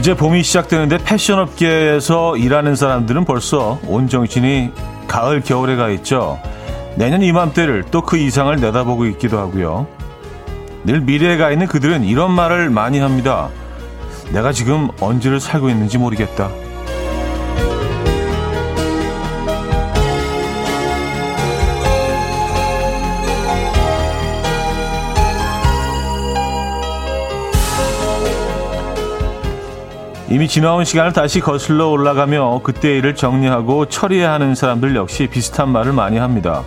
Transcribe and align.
이제 0.00 0.14
봄이 0.14 0.42
시작되는데 0.42 0.96
패션업계에서 1.04 2.38
일하는 2.38 2.74
사람들은 2.74 3.26
벌써 3.26 3.78
온 3.86 4.08
정신이 4.08 4.70
가을 5.06 5.42
겨울에 5.42 5.76
가 5.76 5.90
있죠. 5.90 6.40
내년 6.96 7.20
이맘때를 7.20 7.84
또 7.90 8.00
그 8.00 8.16
이상을 8.16 8.56
내다보고 8.56 9.04
있기도 9.08 9.38
하고요. 9.38 9.86
늘 10.84 11.02
미래에 11.02 11.36
가 11.36 11.50
있는 11.50 11.66
그들은 11.66 12.04
이런 12.04 12.32
말을 12.32 12.70
많이 12.70 12.98
합니다. 12.98 13.50
내가 14.32 14.52
지금 14.52 14.88
언제를 15.00 15.38
살고 15.38 15.68
있는지 15.68 15.98
모르겠다. 15.98 16.48
이미 30.32 30.46
지나온 30.46 30.84
시간을 30.84 31.12
다시 31.12 31.40
거슬러 31.40 31.88
올라가며 31.88 32.60
그때 32.62 32.96
일을 32.96 33.16
정리하고 33.16 33.86
처리해야 33.86 34.32
하는 34.32 34.54
사람들 34.54 34.94
역시 34.94 35.26
비슷한 35.26 35.70
말을 35.70 35.92
많이 35.92 36.18
합니다. 36.18 36.62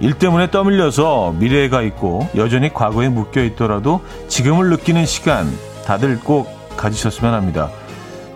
일 0.00 0.14
때문에 0.14 0.50
떠밀려서 0.50 1.34
미래가 1.38 1.82
있고 1.82 2.26
여전히 2.34 2.72
과거에 2.72 3.10
묶여 3.10 3.44
있더라도 3.44 4.00
지금을 4.28 4.70
느끼는 4.70 5.04
시간 5.04 5.46
다들 5.84 6.18
꼭 6.20 6.48
가지셨으면 6.78 7.34
합니다. 7.34 7.68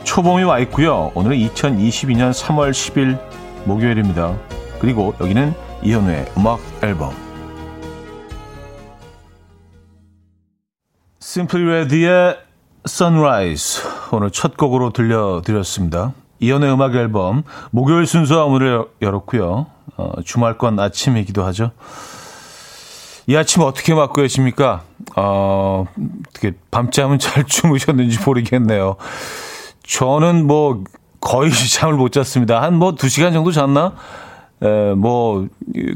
초봄이 0.05 0.43
와 0.43 0.59
있고요. 0.59 1.13
오늘은 1.15 1.39
2022년 1.39 2.33
3월 2.33 2.73
10일 2.73 3.19
목요일입니다. 3.65 4.37
그리고 4.81 5.15
여기는 5.19 5.55
이현우의 5.83 6.27
음악 6.37 6.61
앨범 6.83 7.13
심플리 11.21 11.65
레디의 11.65 12.52
Sunrise 12.87 13.83
오늘 14.11 14.31
첫 14.31 14.57
곡으로 14.57 14.91
들려드렸습니다. 14.91 16.13
이연의 16.41 16.73
음악 16.73 16.95
앨범 16.97 17.45
목요일 17.71 18.07
순서 18.07 18.49
문을 18.49 18.85
열었고요. 19.01 19.67
어, 19.97 20.13
주말권 20.25 20.81
아침이기도 20.81 21.45
하죠. 21.45 21.71
이 23.29 23.37
아침 23.37 23.63
어떻게 23.63 23.95
맞고 23.95 24.15
계십니까? 24.23 24.83
어, 25.15 25.87
어떻게 26.29 26.53
밤잠은 26.73 27.19
잘 27.21 27.45
주무셨는지 27.45 28.19
모르겠네요. 28.25 28.97
저는 29.85 30.47
뭐 30.47 30.83
거의 31.21 31.53
잠을 31.71 31.95
못 31.95 32.11
잤습니다. 32.11 32.61
한 32.63 32.75
뭐 32.75 32.97
두 32.97 33.09
시간 33.09 33.33
정도 33.33 33.53
잤나? 33.53 33.95
에, 34.61 34.95
뭐, 34.95 35.47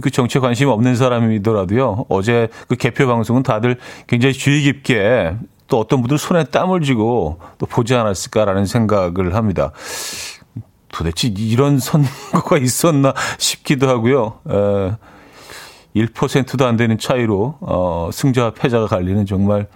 그 0.02 0.10
정치에 0.10 0.40
관심 0.40 0.68
없는 0.68 0.96
사람이더라도요. 0.96 2.06
어제 2.08 2.48
그 2.68 2.74
개표 2.76 3.06
방송은 3.06 3.42
다들 3.44 3.76
굉장히 4.08 4.32
주의 4.34 4.62
깊게 4.62 5.36
또 5.68 5.80
어떤 5.80 6.00
분들 6.02 6.18
손에 6.18 6.44
땀을 6.44 6.82
쥐고 6.82 7.40
또 7.58 7.66
보지 7.66 7.94
않았을까라는 7.94 8.66
생각을 8.66 9.34
합니다. 9.34 9.72
도대체 10.88 11.28
이런 11.36 11.78
선거가 11.78 12.58
있었나 12.58 13.12
싶기도 13.38 13.88
하고요. 13.88 14.40
에, 14.48 14.96
1%도 15.96 16.66
안 16.66 16.76
되는 16.76 16.98
차이로 16.98 17.56
어, 17.60 18.10
승자와 18.12 18.52
패자가 18.52 18.86
갈리는 18.86 19.26
정말 19.26 19.66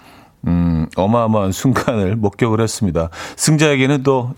음, 0.47 0.87
어마어마한 0.97 1.53
순간을 1.53 2.17
목격을 2.17 2.61
했습니다. 2.61 3.11
승자에게는 3.37 4.03
또 4.03 4.35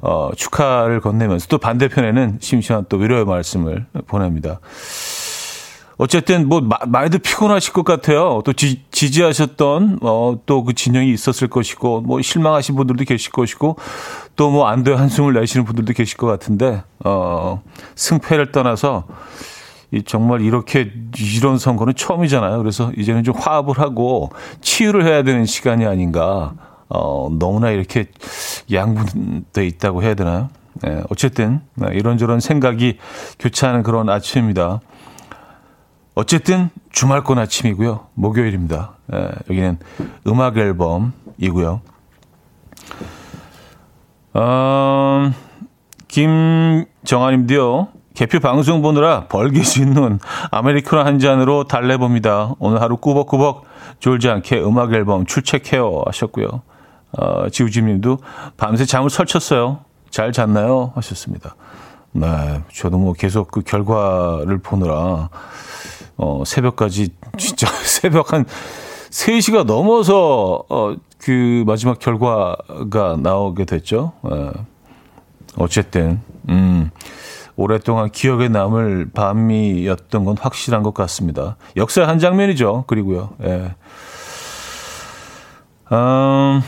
어, 0.00 0.30
축하를 0.36 1.00
건네면서 1.00 1.46
또 1.48 1.58
반대편에는 1.58 2.38
심심한 2.40 2.84
또 2.88 2.98
위로의 2.98 3.24
말씀을 3.24 3.86
보냅니다. 4.06 4.60
어쨌든 5.98 6.48
뭐 6.48 6.60
많이들 6.86 7.18
피곤하실 7.18 7.72
것 7.72 7.84
같아요. 7.84 8.40
또 8.44 8.52
지, 8.52 8.84
지하셨던 8.90 9.98
어, 10.02 10.38
또 10.46 10.62
그 10.64 10.72
진영이 10.72 11.12
있었을 11.12 11.48
것이고 11.48 12.02
뭐 12.02 12.22
실망하신 12.22 12.76
분들도 12.76 13.04
계실 13.04 13.32
것이고 13.32 13.76
또 14.36 14.50
뭐 14.50 14.66
안돼 14.68 14.94
한숨을 14.94 15.34
내시는 15.34 15.64
분들도 15.64 15.92
계실 15.92 16.16
것 16.16 16.26
같은데 16.28 16.82
어, 17.04 17.62
승패를 17.96 18.52
떠나서 18.52 19.04
이 19.90 20.02
정말 20.02 20.42
이렇게 20.42 20.92
이런 21.36 21.58
선거는 21.58 21.94
처음이잖아요. 21.94 22.58
그래서 22.58 22.92
이제는 22.96 23.24
좀 23.24 23.34
화합을 23.36 23.78
하고 23.78 24.30
치유를 24.60 25.04
해야 25.04 25.22
되는 25.22 25.44
시간이 25.46 25.84
아닌가. 25.86 26.54
어, 26.90 27.28
너무나 27.38 27.70
이렇게 27.70 28.06
양분돼 28.72 29.66
있다고 29.66 30.02
해야 30.02 30.14
되나요? 30.14 30.48
예, 30.86 31.02
어쨌든 31.10 31.60
이런저런 31.92 32.40
생각이 32.40 32.98
교차하는 33.38 33.82
그런 33.82 34.08
아침입니다. 34.08 34.80
어쨌든 36.18 36.68
주말권 36.90 37.38
아침이고요. 37.38 38.08
목요일입니다. 38.14 38.94
예, 39.14 39.30
여기는 39.48 39.78
음악 40.26 40.58
앨범이고요. 40.58 41.80
어, 44.34 45.32
김정아님도요. 46.08 47.88
개표 48.14 48.40
방송 48.40 48.82
보느라 48.82 49.28
벌게진 49.28 49.94
눈 49.94 50.18
아메리카노 50.50 51.04
한 51.04 51.20
잔으로 51.20 51.68
달래봅니다. 51.68 52.54
오늘 52.58 52.82
하루 52.82 52.96
꾸벅꾸벅 52.96 53.66
졸지 54.00 54.28
않게 54.28 54.60
음악 54.60 54.94
앨범 54.94 55.24
출첵해요 55.24 56.02
하셨고요. 56.04 56.62
어, 57.12 57.48
지우지님도 57.48 58.18
밤새 58.56 58.86
잠을 58.86 59.08
설쳤어요. 59.08 59.84
잘 60.10 60.32
잤나요? 60.32 60.90
하셨습니다. 60.96 61.54
네, 62.10 62.60
저도 62.74 62.98
뭐 62.98 63.12
계속 63.12 63.52
그 63.52 63.60
결과를 63.60 64.58
보느라 64.58 65.28
어, 66.18 66.42
새벽까지 66.44 67.08
진짜 67.38 67.66
새벽 67.86 68.32
한 68.32 68.44
3시가 69.10 69.64
넘어서 69.64 70.64
어, 70.68 70.94
그 71.18 71.64
마지막 71.66 71.98
결과가 71.98 73.16
나오게 73.22 73.64
됐죠. 73.64 74.12
어, 74.22 74.52
어쨌든 75.56 76.20
음. 76.48 76.90
오랫동안 77.56 78.08
기억에 78.10 78.48
남을 78.48 79.10
밤이었던 79.12 80.24
건 80.24 80.36
확실한 80.38 80.84
것 80.84 80.94
같습니다. 80.94 81.56
역사의 81.76 82.06
한 82.06 82.20
장면이죠. 82.20 82.84
그리고요. 82.86 83.30
예. 83.42 83.74
음, 85.90 86.62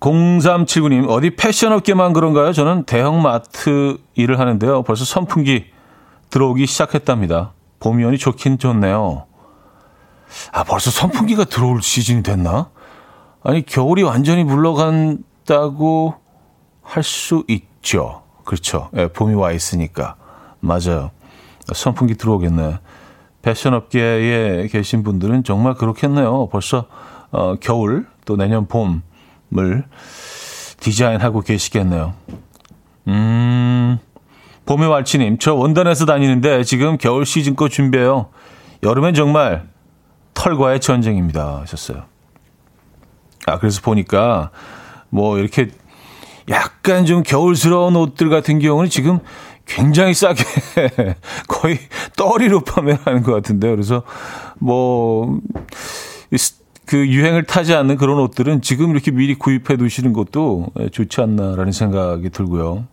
0379님, 0.00 1.08
어디 1.08 1.30
패션업계만 1.30 2.12
그런가요? 2.12 2.52
저는 2.52 2.84
대형마트 2.84 3.96
일을 4.14 4.38
하는데요. 4.38 4.82
벌써 4.82 5.06
선풍기 5.06 5.64
들어오기 6.28 6.66
시작했답니다. 6.66 7.52
봄이 7.80 8.04
오니 8.04 8.18
좋긴 8.18 8.58
좋네요. 8.58 9.26
아, 10.52 10.64
벌써 10.64 10.90
선풍기가 10.90 11.44
들어올 11.44 11.82
시즌이 11.82 12.22
됐나? 12.22 12.70
아니, 13.42 13.64
겨울이 13.64 14.02
완전히 14.02 14.44
물러간다고 14.44 16.14
할 16.82 17.02
수 17.02 17.44
있죠. 17.48 18.22
그렇죠. 18.44 18.90
예, 18.96 19.08
봄이 19.08 19.34
와 19.34 19.52
있으니까. 19.52 20.16
맞아요. 20.60 21.10
선풍기 21.72 22.14
들어오겠네. 22.14 22.78
패션 23.42 23.74
업계에 23.74 24.66
계신 24.68 25.02
분들은 25.02 25.44
정말 25.44 25.74
그렇겠네요. 25.74 26.48
벌써 26.48 26.86
어, 27.30 27.56
겨울 27.60 28.06
또 28.24 28.36
내년 28.36 28.66
봄을 28.66 29.84
디자인하고 30.80 31.40
계시겠네요. 31.40 32.14
음, 33.08 33.98
봄의 34.66 34.88
왈치님, 34.88 35.38
저 35.38 35.54
원단에서 35.54 36.06
다니는데 36.06 36.64
지금 36.64 36.98
겨울 36.98 37.24
시즌 37.24 37.56
거 37.56 37.68
준비해요. 37.68 38.30
여름엔 38.82 39.14
정말 39.14 39.68
털과의 40.34 40.80
전쟁입니다. 40.80 41.60
하셨어요. 41.60 42.04
아, 43.46 43.58
그래서 43.58 43.80
보니까 43.80 44.50
뭐 45.08 45.38
이렇게 45.38 45.68
약간 46.50 47.06
좀 47.06 47.22
겨울스러운 47.22 47.96
옷들 47.96 48.28
같은 48.28 48.58
경우는 48.58 48.90
지금 48.90 49.20
굉장히 49.66 50.14
싸게 50.14 50.44
거의 51.48 51.78
떨이로 52.16 52.60
판매하는 52.60 53.22
것 53.22 53.32
같은데요. 53.32 53.72
그래서 53.72 54.02
뭐 54.58 55.40
그 56.86 57.08
유행을 57.08 57.42
타지 57.42 57.74
않는 57.74 57.96
그런 57.96 58.18
옷들은 58.20 58.62
지금 58.62 58.92
이렇게 58.92 59.10
미리 59.10 59.34
구입해 59.34 59.76
두시는 59.76 60.12
것도 60.12 60.68
좋지 60.92 61.20
않나라는 61.20 61.72
생각이 61.72 62.30
들고요. 62.30 62.86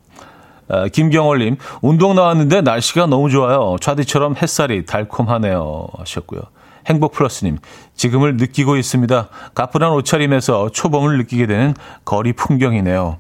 아, 0.74 0.88
김경월님, 0.88 1.58
운동 1.84 2.16
나왔는데 2.16 2.62
날씨가 2.62 3.06
너무 3.06 3.30
좋아요. 3.30 3.76
차디처럼 3.80 4.36
햇살이 4.42 4.86
달콤하네요. 4.86 5.88
하셨고요. 6.00 6.42
행복 6.88 7.14
플러스님, 7.14 7.60
지금을 7.96 8.38
느끼고 8.38 8.76
있습니다. 8.76 9.30
가뿐한 9.54 9.92
옷차림에서 9.92 10.72
초봄을 10.72 11.18
느끼게 11.20 11.46
되는 11.46 11.76
거리 12.04 12.34
풍경이네요. 12.34 13.18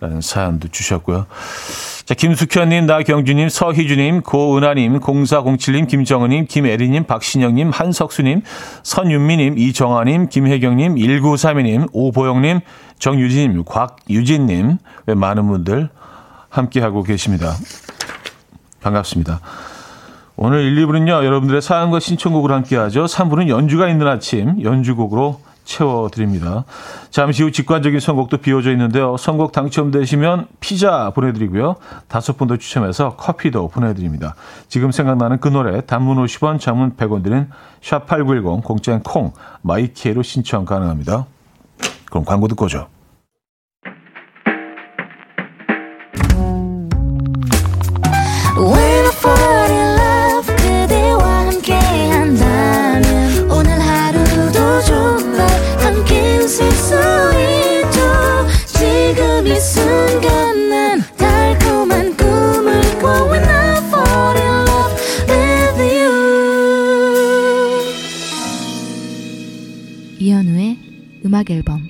라는 0.00 0.22
사연도 0.22 0.68
주셨고요. 0.68 1.26
자, 2.06 2.14
김숙현님, 2.14 2.86
나경주님, 2.86 3.50
서희주님, 3.50 4.22
고은하님, 4.22 4.98
0407님, 4.98 5.86
김정은님, 5.86 6.46
김애리님, 6.46 7.04
박신영님, 7.04 7.70
한석수님, 7.70 8.40
선윤미님, 8.82 9.58
이정아님, 9.58 10.30
김혜경님, 10.30 10.94
1932님, 10.94 11.88
오보영님, 11.92 12.60
정유진님, 12.98 13.64
곽유진님, 13.64 14.78
왜 15.06 15.14
많은 15.14 15.46
분들 15.46 15.90
함께하고 16.50 17.02
계십니다. 17.02 17.54
반갑습니다. 18.82 19.40
오늘 20.36 20.60
1, 20.62 20.86
2부는요, 20.86 21.24
여러분들의 21.24 21.60
사연과 21.60 22.00
신청곡을 22.00 22.50
함께하죠. 22.52 23.04
3부는 23.04 23.48
연주가 23.48 23.88
있는 23.88 24.06
아침, 24.06 24.62
연주곡으로 24.62 25.40
채워드립니다. 25.64 26.64
잠시 27.10 27.42
후 27.42 27.52
직관적인 27.52 28.00
선곡도 28.00 28.38
비워져 28.38 28.72
있는데요. 28.72 29.16
선곡 29.16 29.52
당첨되시면 29.52 30.48
피자 30.58 31.10
보내드리고요. 31.10 31.76
다섯 32.08 32.36
분 32.36 32.48
더 32.48 32.56
추첨해서 32.56 33.16
커피도 33.16 33.68
보내드립니다. 33.68 34.34
지금 34.66 34.90
생각나는 34.90 35.38
그 35.38 35.48
노래 35.48 35.82
단문 35.82 36.16
50원, 36.24 36.58
장문 36.58 36.96
100원 36.96 37.22
드는 37.22 37.50
샵8910 37.82 38.64
공짜인 38.64 39.00
콩 39.00 39.32
마이키에로 39.62 40.22
신청 40.22 40.64
가능합니다. 40.64 41.26
그럼 42.06 42.24
광고 42.24 42.48
듣고 42.48 42.64
오죠. 42.64 42.88
음악 71.40 71.50
앨범 71.50 71.80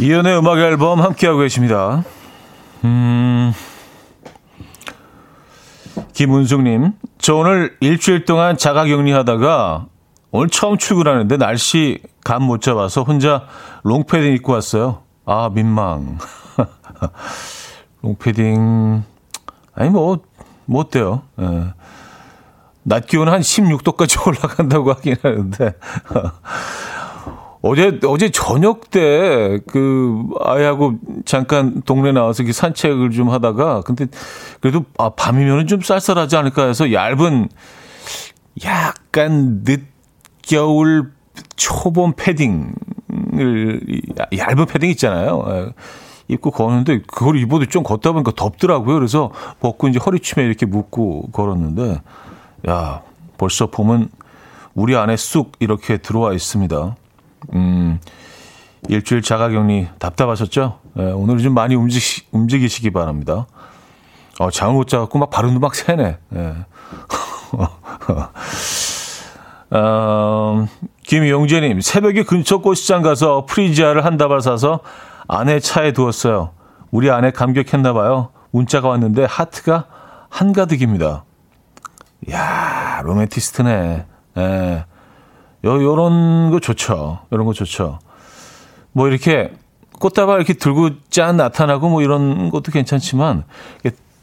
이연의 0.00 0.38
음악 0.38 0.58
앨범 0.58 1.02
함께하고 1.02 1.40
계십니다. 1.40 2.02
음, 2.84 3.52
김은숙님, 6.14 6.92
저 7.18 7.34
오늘 7.34 7.76
일주일 7.80 8.24
동안 8.24 8.56
자가 8.56 8.86
격리 8.86 9.12
하다가 9.12 9.86
오늘 10.30 10.48
처음 10.48 10.78
출근하는데 10.78 11.36
날씨 11.36 12.00
감 12.24 12.44
못 12.44 12.62
잡아서 12.62 13.02
혼자 13.02 13.44
롱패딩 13.82 14.32
입고 14.36 14.52
왔어요. 14.52 15.02
아, 15.26 15.50
민망. 15.52 16.16
롱패딩, 18.00 19.04
아니, 19.74 19.90
뭐, 19.90 20.20
뭐 20.64 20.80
어때요? 20.80 21.22
예. 21.40 21.74
낮 22.82 23.06
기온은 23.06 23.32
한 23.32 23.40
16도까지 23.40 24.24
올라간다고 24.26 24.92
하긴 24.92 25.16
하는데. 25.22 25.74
어제, 27.62 28.00
어제 28.06 28.30
저녁 28.30 28.90
때, 28.90 29.60
그, 29.66 30.24
아이하고 30.40 30.94
잠깐 31.26 31.82
동네 31.82 32.10
나와서 32.10 32.42
산책을 32.50 33.10
좀 33.10 33.28
하다가, 33.28 33.82
근데, 33.82 34.06
그래도, 34.60 34.86
아, 34.96 35.10
밤이면은 35.10 35.66
좀 35.66 35.82
쌀쌀하지 35.82 36.36
않을까 36.36 36.66
해서 36.66 36.90
얇은, 36.90 37.50
약간 38.64 39.62
늦겨울 39.64 41.12
초봄 41.56 42.14
패딩을, 42.16 42.72
얇은 44.36 44.64
패딩 44.66 44.90
있잖아요. 44.90 45.44
예. 45.48 45.72
입고 46.28 46.52
거는데, 46.52 47.02
그걸 47.06 47.36
입어도 47.36 47.66
좀 47.66 47.82
걷다 47.82 48.12
보니까 48.12 48.32
덥더라고요. 48.34 48.94
그래서 48.94 49.32
벗고 49.60 49.88
이제 49.88 49.98
허리춤에 49.98 50.46
이렇게 50.46 50.64
묶고 50.64 51.30
걸었는데, 51.32 52.00
야, 52.68 53.02
벌써 53.38 53.66
봄은 53.70 54.08
우리 54.74 54.96
안에 54.96 55.16
쑥 55.16 55.52
이렇게 55.60 55.96
들어와 55.98 56.32
있습니다. 56.32 56.96
음, 57.54 57.98
일주일 58.88 59.22
자가격리 59.22 59.88
답답하셨죠? 59.98 60.78
예, 60.98 61.02
오늘은 61.02 61.40
좀 61.40 61.54
많이 61.54 61.74
움직이, 61.74 62.26
움직이시기 62.32 62.90
바랍니다. 62.90 63.46
어, 64.38 64.50
잠을 64.50 64.74
못 64.74 64.88
자갖고 64.88 65.18
막 65.18 65.30
발음도 65.30 65.60
막 65.60 65.74
새네. 65.74 66.18
예. 66.34 66.54
어, 69.76 70.66
김용재님, 71.04 71.80
새벽에 71.80 72.22
근처 72.24 72.58
꽃시장 72.58 73.02
가서 73.02 73.46
프리지아를 73.46 74.04
한 74.04 74.16
다발 74.16 74.40
사서 74.40 74.80
아내 75.28 75.60
차에 75.60 75.92
두었어요. 75.92 76.50
우리 76.90 77.10
아내 77.10 77.30
감격했나봐요. 77.30 78.30
문자가 78.50 78.88
왔는데 78.88 79.24
하트가 79.24 79.86
한가득입니다. 80.28 81.24
야 82.30 83.00
로맨티스트네. 83.04 84.06
예. 84.36 84.84
요, 85.64 85.82
요런 85.82 86.50
거 86.50 86.60
좋죠. 86.60 87.20
요런 87.32 87.46
거 87.46 87.52
좋죠. 87.52 87.98
뭐 88.92 89.08
이렇게 89.08 89.52
꽃다발 89.98 90.38
이렇게 90.38 90.54
들고 90.54 90.90
짠 91.10 91.36
나타나고 91.36 91.90
뭐 91.90 92.02
이런 92.02 92.50
것도 92.50 92.72
괜찮지만, 92.72 93.44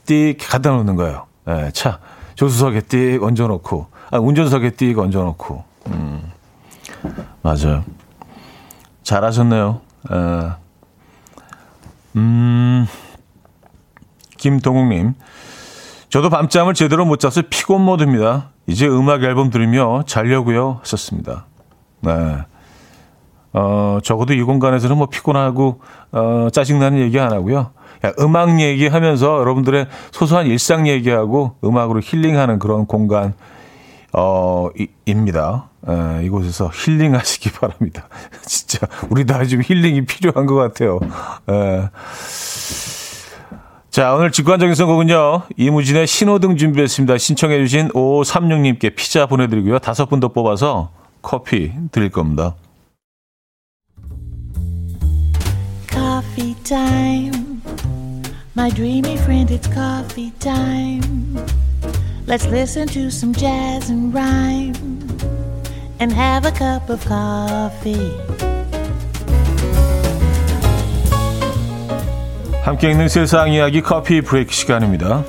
띡 0.08 0.38
갖다 0.50 0.72
놓는 0.72 0.96
거예요. 0.96 1.28
예, 1.48 1.70
차. 1.74 2.00
조수석에 2.34 2.82
띡 2.82 3.22
얹어놓고, 3.24 3.88
아, 4.12 4.18
운전석에 4.18 4.72
띡 4.72 4.98
얹어놓고. 4.98 5.64
음, 5.88 6.32
맞아요. 7.44 7.84
잘하셨네요. 9.04 9.82
예. 10.12 10.52
음, 12.16 12.88
김동욱님. 14.38 15.14
저도 16.10 16.30
밤잠을 16.30 16.74
제대로 16.74 17.06
못 17.06 17.20
자서 17.20 17.42
피곤 17.50 17.82
모드입니다. 17.82 18.52
이제 18.66 18.88
음악 18.88 19.24
앨범 19.24 19.50
들으며 19.50 20.04
자려고요. 20.06 20.80
하셨습니다. 20.82 21.46
네. 22.02 22.38
어, 23.54 24.00
적어도 24.04 24.34
이 24.34 24.42
공간에서는 24.42 24.98
뭐 24.98 25.08
피곤하고, 25.08 25.82
어, 26.12 26.48
짜증나는 26.52 27.00
얘기 27.00 27.20
안 27.20 27.34
하고요. 27.34 27.72
야, 28.06 28.12
음악 28.20 28.60
얘기하면서 28.60 29.40
여러분들의 29.40 29.88
소소한 30.12 30.46
일상 30.48 30.88
얘기하고 30.88 31.56
음악으로 31.64 32.02
힐링하는 32.02 32.60
그런 32.60 32.86
공간, 32.86 33.34
어, 34.14 34.70
이, 34.78 34.88
입니다. 35.06 35.70
에, 35.88 36.24
이곳에서 36.26 36.70
힐링하시기 36.74 37.52
바랍니다. 37.60 38.08
진짜, 38.44 38.88
우리 39.10 39.26
다좀 39.26 39.62
힐링이 39.64 40.06
필요한 40.06 40.46
것 40.46 40.56
같아요. 40.56 41.00
에. 41.50 41.90
자, 43.98 44.14
오늘 44.14 44.32
직관적인 44.32 44.76
선곡은요. 44.76 45.48
이무진의 45.58 46.06
신호등 46.06 46.56
준비했습니다. 46.56 47.18
신청해 47.18 47.58
주신 47.58 47.88
5536님께 47.88 48.96
피자 48.96 49.26
보내드리고요. 49.26 49.80
다섯 49.80 50.06
분 50.06 50.20
더 50.20 50.28
뽑아서 50.28 50.92
커피 51.24 51.72
드릴 51.92 52.12
겁니다. 52.12 52.54
Coffee 55.90 56.54
time. 56.64 57.60
My 58.56 58.70
dreamy 58.70 59.16
friend, 59.16 59.52
it's 59.52 59.68
coffee 59.68 60.32
time. 60.40 61.36
Let's 62.28 62.46
listen 62.46 62.86
to 62.90 63.08
some 63.08 63.34
jazz 63.34 63.90
and 63.90 64.14
rhyme 64.14 64.76
and 66.00 66.14
have 66.14 66.46
a 66.46 66.52
cup 66.52 66.92
of 66.92 67.04
coffee. 67.04 68.47
함께 72.68 72.92
있는 72.92 73.08
세상 73.08 73.54
이야기 73.54 73.82
커피 73.82 74.20
브레이크 74.20 74.52
시간입니다. 74.52 75.24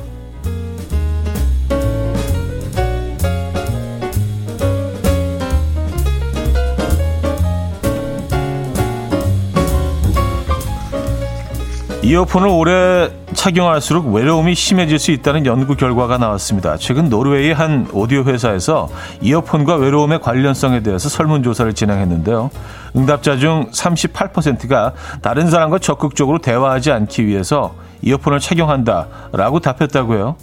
이어폰을 12.03 12.49
오래 12.49 13.09
착용할수록 13.39 14.13
외로움이 14.13 14.57
심해질 14.57 14.99
수 14.99 15.13
있다는 15.13 15.47
연구 15.47 15.77
결과가 15.77 16.19
나왔습니다. 16.19 16.77
최근 16.77 17.09
노르웨이 17.09 17.53
한 17.53 17.87
오디오 17.93 18.25
회사에서 18.25 18.89
이어폰과 19.21 19.77
외로움의 19.77 20.21
관련성에 20.21 20.83
대해서 20.83 21.09
설문조사를 21.09 21.73
진행했는데요. 21.73 22.51
응답자 22.97 23.37
중 23.37 23.71
38%가 23.71 24.93
다른 25.23 25.49
사람과 25.51 25.79
적극적으로 25.79 26.39
대화하지 26.39 26.91
않기 26.91 27.27
위해서 27.27 27.75
이어폰을 28.03 28.41
착용한다라고 28.41 29.61
답했다고요. 29.61 30.35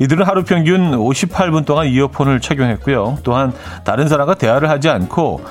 이들은 0.00 0.26
하루 0.26 0.44
평균 0.44 0.92
58분 0.92 1.64
동안 1.64 1.86
이어폰을 1.86 2.40
착용했고요. 2.40 3.18
또한 3.22 3.54
다른 3.84 4.06
사람과 4.06 4.34
대화를 4.34 4.68
하지 4.68 4.90
않고 4.90 5.42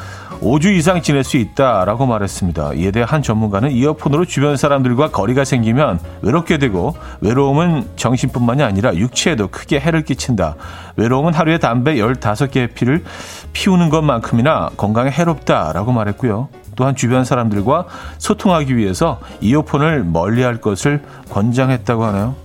5주 0.43 0.75
이상 0.75 1.01
지낼 1.01 1.23
수 1.23 1.37
있다라고 1.37 2.05
말했습니다. 2.05 2.73
이에 2.73 2.91
대해 2.91 3.05
한 3.07 3.21
전문가는 3.21 3.71
이어폰으로 3.71 4.25
주변 4.25 4.57
사람들과 4.57 5.09
거리가 5.09 5.45
생기면 5.45 5.99
외롭게 6.21 6.57
되고 6.57 6.95
외로움은 7.21 7.87
정신뿐만이 7.95 8.61
아니라 8.61 8.93
육체에도 8.93 9.47
크게 9.47 9.79
해를 9.79 10.03
끼친다. 10.03 10.55
외로움은 10.97 11.33
하루에 11.33 11.59
담배 11.59 11.95
15개의 11.95 12.73
피를 12.73 13.05
피우는 13.53 13.89
것만큼이나 13.89 14.71
건강에 14.75 15.09
해롭다라고 15.09 15.93
말했고요. 15.93 16.49
또한 16.75 16.95
주변 16.95 17.23
사람들과 17.23 17.85
소통하기 18.17 18.75
위해서 18.75 19.21
이어폰을 19.39 20.03
멀리할 20.03 20.57
것을 20.57 21.03
권장했다고 21.29 22.03
하네요. 22.03 22.42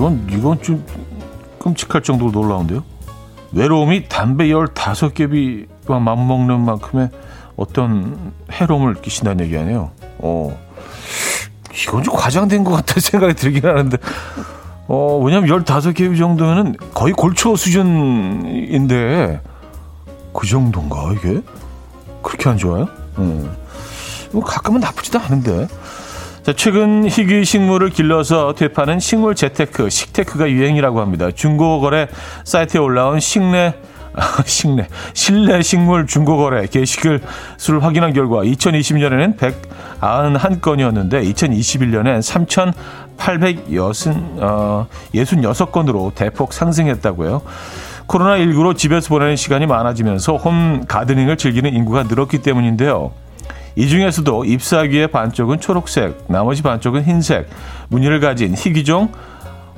이건 0.00 0.26
이건 0.30 0.62
좀 0.62 0.82
끔찍할 1.58 2.02
정도로 2.02 2.30
놀라운데요. 2.30 2.82
외로움이 3.52 4.08
담배 4.08 4.46
15개비와 4.46 6.00
맞먹는 6.00 6.58
만큼의 6.58 7.10
어떤 7.56 8.32
해로움을 8.50 8.94
끼친다는 9.02 9.44
얘기 9.44 9.58
아니에요. 9.58 9.90
어, 10.20 10.58
이건 11.82 12.02
좀 12.02 12.14
과장된 12.14 12.64
것 12.64 12.70
같다 12.70 12.94
생각이 12.98 13.34
들긴 13.34 13.66
하는데, 13.66 13.98
어, 14.88 15.20
왜냐면 15.22 15.50
15개 15.50 16.16
정도면은 16.16 16.76
거의 16.94 17.12
골초 17.12 17.56
수준인데, 17.56 19.42
그 20.32 20.46
정도인가, 20.46 21.12
이게? 21.12 21.42
그렇게 22.22 22.48
안 22.48 22.56
좋아요? 22.56 22.88
음. 23.18 23.54
뭐 24.32 24.42
가끔은 24.42 24.80
나쁘지도 24.80 25.18
않은데. 25.18 25.68
자, 26.42 26.54
최근 26.54 27.06
희귀 27.06 27.44
식물을 27.44 27.90
길러서 27.90 28.54
되파는 28.54 28.98
식물 28.98 29.34
재테크, 29.34 29.90
식테크가 29.90 30.50
유행이라고 30.50 31.00
합니다. 31.00 31.30
중고거래 31.30 32.08
사이트에 32.44 32.80
올라온 32.80 33.20
식내 33.20 33.74
아, 34.14 34.22
식내 34.46 34.88
실내 35.12 35.60
식물 35.60 36.06
중고거래 36.06 36.66
게시글 36.66 37.20
수를 37.58 37.84
확인한 37.84 38.14
결과 38.14 38.38
2020년에는 38.38 39.36
191건이었는데 40.00 41.34
2021년엔 41.34 42.22
3,866건으로 43.18 46.14
대폭 46.14 46.54
상승했다고요. 46.54 47.42
코로나19로 48.08 48.76
집에서 48.76 49.10
보내는 49.10 49.36
시간이 49.36 49.66
많아지면서 49.66 50.36
홈 50.36 50.84
가드닝을 50.88 51.36
즐기는 51.36 51.72
인구가 51.72 52.04
늘었기 52.04 52.38
때문인데요. 52.38 53.12
이 53.80 53.88
중에서도 53.88 54.44
잎사귀의 54.44 55.06
반쪽은 55.06 55.58
초록색, 55.58 56.24
나머지 56.26 56.62
반쪽은 56.62 57.02
흰색, 57.02 57.48
무늬를 57.88 58.20
가진 58.20 58.54
희귀종 58.54 59.10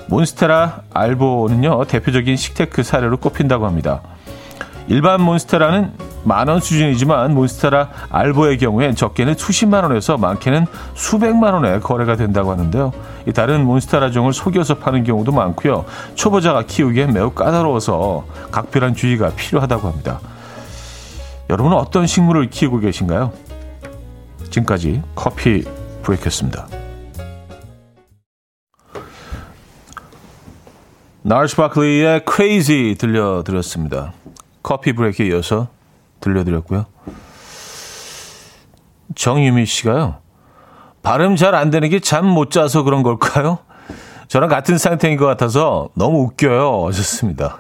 몬스테라 0.09 0.81
알보는요, 0.93 1.85
대표적인 1.85 2.35
식테크 2.35 2.83
사례로 2.83 3.19
꼽힌다고 3.19 3.65
합니다. 3.65 4.03
일반 4.89 5.23
몬스테라는 5.23 5.93
만원 6.25 6.59
수준이지만 6.59 7.33
몬스테라 7.33 7.91
알보의 8.11 8.59
경우엔 8.59 8.97
적게는 8.97 9.37
수십만 9.37 9.85
원에서 9.85 10.19
많게는 10.19 10.67
수백만 10.95 11.55
원에 11.55 11.79
거래가 11.79 12.17
된다고 12.17 12.51
하는데요. 12.51 12.93
이 13.29 13.33
다른 13.33 13.65
몬스테라 13.65 14.11
종을 14.11 14.33
속여서 14.33 14.79
파는 14.79 15.05
경우도 15.05 15.31
많고요. 15.31 15.85
초보자가 16.17 16.65
키우기엔 16.67 17.13
매우 17.13 17.31
까다로워서 17.31 18.25
각별한 18.51 18.97
주의가 18.97 19.31
필요하다고 19.37 19.87
합니다. 19.87 20.19
여러분은 21.51 21.77
어떤 21.77 22.09
식물을 22.09 22.51
키우고 22.51 22.81
계신가요? 22.81 23.52
지금까지 24.57 25.03
커피 25.15 25.65
브레이크였습니다. 26.03 26.69
나르스 31.23 31.57
바클리의 31.57 32.23
Crazy 32.31 32.95
들려드렸습니다. 32.97 34.13
커피 34.63 34.93
브레이크에 34.93 35.27
이어서 35.29 35.69
들려드렸고요. 36.21 36.87
정유미 39.15 39.67
씨가요. 39.67 40.17
발음 41.03 41.37
잘 41.37 41.55
안 41.55 41.71
되는 41.71 41.89
게 41.91 41.99
잠 42.01 42.27
못 42.27 42.51
자서 42.51 42.83
그런 42.83 43.03
걸까요? 43.03 43.59
저랑 44.29 44.49
같은 44.49 44.79
상태인 44.79 45.17
것 45.17 45.27
같아서 45.27 45.89
너무 45.95 46.21
웃겨요. 46.23 46.87
하셨습니다. 46.89 47.59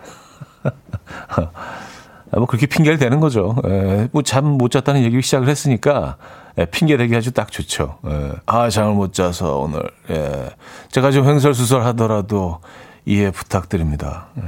뭐 2.38 2.46
그렇게 2.46 2.66
핑계를 2.66 2.98
대는 2.98 3.20
거죠. 3.20 3.56
예, 3.66 4.08
뭐잠 4.12 4.46
못 4.46 4.70
잤다는 4.70 5.02
얘기를 5.02 5.22
시작을 5.22 5.48
했으니까 5.48 6.16
예, 6.58 6.64
핑계 6.64 6.96
대기 6.96 7.14
아주 7.14 7.32
딱 7.32 7.52
좋죠. 7.52 7.98
예, 8.06 8.32
아 8.46 8.70
잠을 8.70 8.94
못 8.94 9.12
자서 9.12 9.58
오늘 9.58 9.82
예, 10.10 10.50
제가 10.90 11.10
좀 11.10 11.28
횡설수설 11.28 11.82
하더라도 11.86 12.60
이해 13.04 13.30
부탁드립니다. 13.30 14.28
예, 14.38 14.42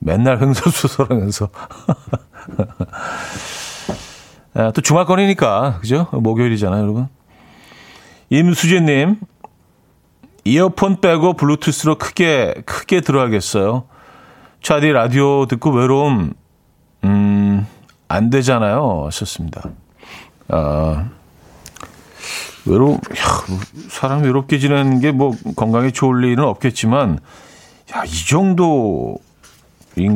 맨날 0.00 0.40
횡설수설하면서 0.40 1.48
예, 4.58 4.70
또 4.74 4.80
주말권이니까 4.80 5.78
그죠? 5.80 6.08
목요일이잖아요, 6.10 6.82
여러분. 6.82 7.08
임수진님 8.30 9.20
이어폰 10.44 11.00
빼고 11.00 11.34
블루투스로 11.34 11.98
크게 11.98 12.54
크게 12.66 13.00
들어야겠어요. 13.00 13.84
차디 14.62 14.90
라디오 14.90 15.46
듣고 15.46 15.70
외로움 15.70 16.34
음, 17.06 17.66
안 18.08 18.30
되잖아요. 18.30 19.04
하셨습니다. 19.06 19.70
아, 20.48 21.08
외로, 22.66 22.92
야, 22.94 22.98
뭐 23.48 23.58
사람 23.88 24.22
외롭게 24.22 24.58
지내는 24.58 25.00
게 25.00 25.12
뭐 25.12 25.32
건강에 25.56 25.90
좋을 25.92 26.24
일은 26.24 26.44
없겠지만, 26.44 27.18
야, 27.96 28.04
이 28.04 28.26
정도인 28.28 29.18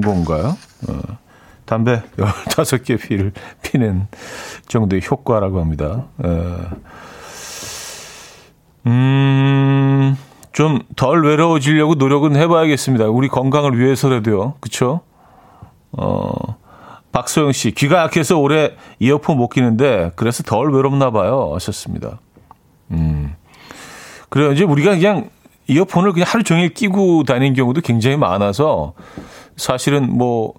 건가요? 0.04 0.56
어, 0.88 0.98
담배 1.64 2.02
15개 2.16 3.00
피를 3.00 3.32
피는 3.62 4.08
정도의 4.68 5.02
효과라고 5.08 5.60
합니다. 5.60 6.06
어, 6.18 6.58
음, 8.86 10.16
좀 10.52 10.80
덜 10.96 11.24
외로워지려고 11.24 11.94
노력은 11.94 12.36
해봐야겠습니다. 12.36 13.06
우리 13.06 13.28
건강을 13.28 13.78
위해서라도요. 13.78 14.54
그쵸? 14.60 15.00
어, 15.92 16.30
박소영 17.12 17.52
씨, 17.52 17.72
귀가 17.72 18.02
약해서 18.02 18.38
올해 18.38 18.72
이어폰 18.98 19.36
못 19.36 19.48
끼는데, 19.48 20.12
그래서 20.16 20.42
덜 20.42 20.72
외롭나 20.72 21.10
봐요. 21.10 21.50
하셨습니다. 21.54 22.20
음. 22.92 23.34
그래요. 24.28 24.52
이제 24.52 24.64
우리가 24.64 24.92
그냥 24.92 25.30
이어폰을 25.66 26.12
그냥 26.12 26.26
하루 26.28 26.44
종일 26.44 26.72
끼고 26.72 27.24
다니는 27.24 27.54
경우도 27.54 27.80
굉장히 27.80 28.16
많아서, 28.16 28.94
사실은 29.56 30.16
뭐, 30.16 30.54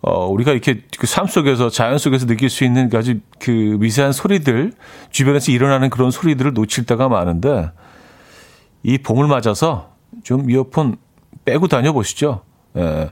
어, 0.00 0.26
우리가 0.26 0.52
이렇게 0.52 0.82
그삶 0.98 1.26
속에서, 1.26 1.70
자연 1.70 1.98
속에서 1.98 2.26
느낄 2.26 2.50
수 2.50 2.64
있는 2.64 2.88
아주 2.94 3.18
그 3.38 3.50
미세한 3.50 4.12
소리들, 4.12 4.72
주변에서 5.10 5.52
일어나는 5.52 5.90
그런 5.90 6.10
소리들을 6.10 6.54
놓칠 6.54 6.86
때가 6.86 7.08
많은데, 7.08 7.70
이 8.82 8.98
봄을 8.98 9.26
맞아서 9.26 9.90
좀 10.22 10.50
이어폰 10.50 10.96
빼고 11.44 11.68
다녀보시죠. 11.68 12.42
예. 12.76 13.10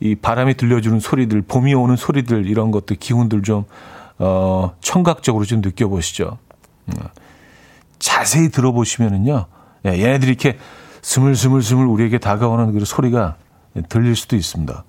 이 0.00 0.14
바람이 0.14 0.54
들려주는 0.54 1.00
소리들, 1.00 1.42
봄이 1.42 1.74
오는 1.74 1.96
소리들 1.96 2.46
이런 2.46 2.70
것들 2.70 2.96
기운들 2.96 3.42
좀 3.42 3.64
어, 4.18 4.74
청각적으로 4.80 5.44
좀 5.44 5.60
느껴보시죠. 5.60 6.38
음. 6.88 6.92
자세히 7.98 8.50
들어보시면은요, 8.50 9.46
예, 9.86 9.90
얘네들이 9.90 10.30
이렇게 10.30 10.58
스물스물스물 11.02 11.86
우리에게 11.86 12.18
다가오는 12.18 12.72
그 12.72 12.84
소리가 12.84 13.36
들릴 13.88 14.16
수도 14.16 14.36
있습니다. 14.36 14.84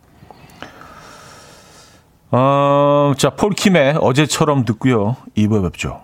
어, 2.31 3.13
자, 3.17 3.31
폴킴의 3.31 3.97
어제처럼 4.01 4.65
듣고요. 4.65 5.15
2부에 5.35 5.63
뵙죠. 5.63 6.01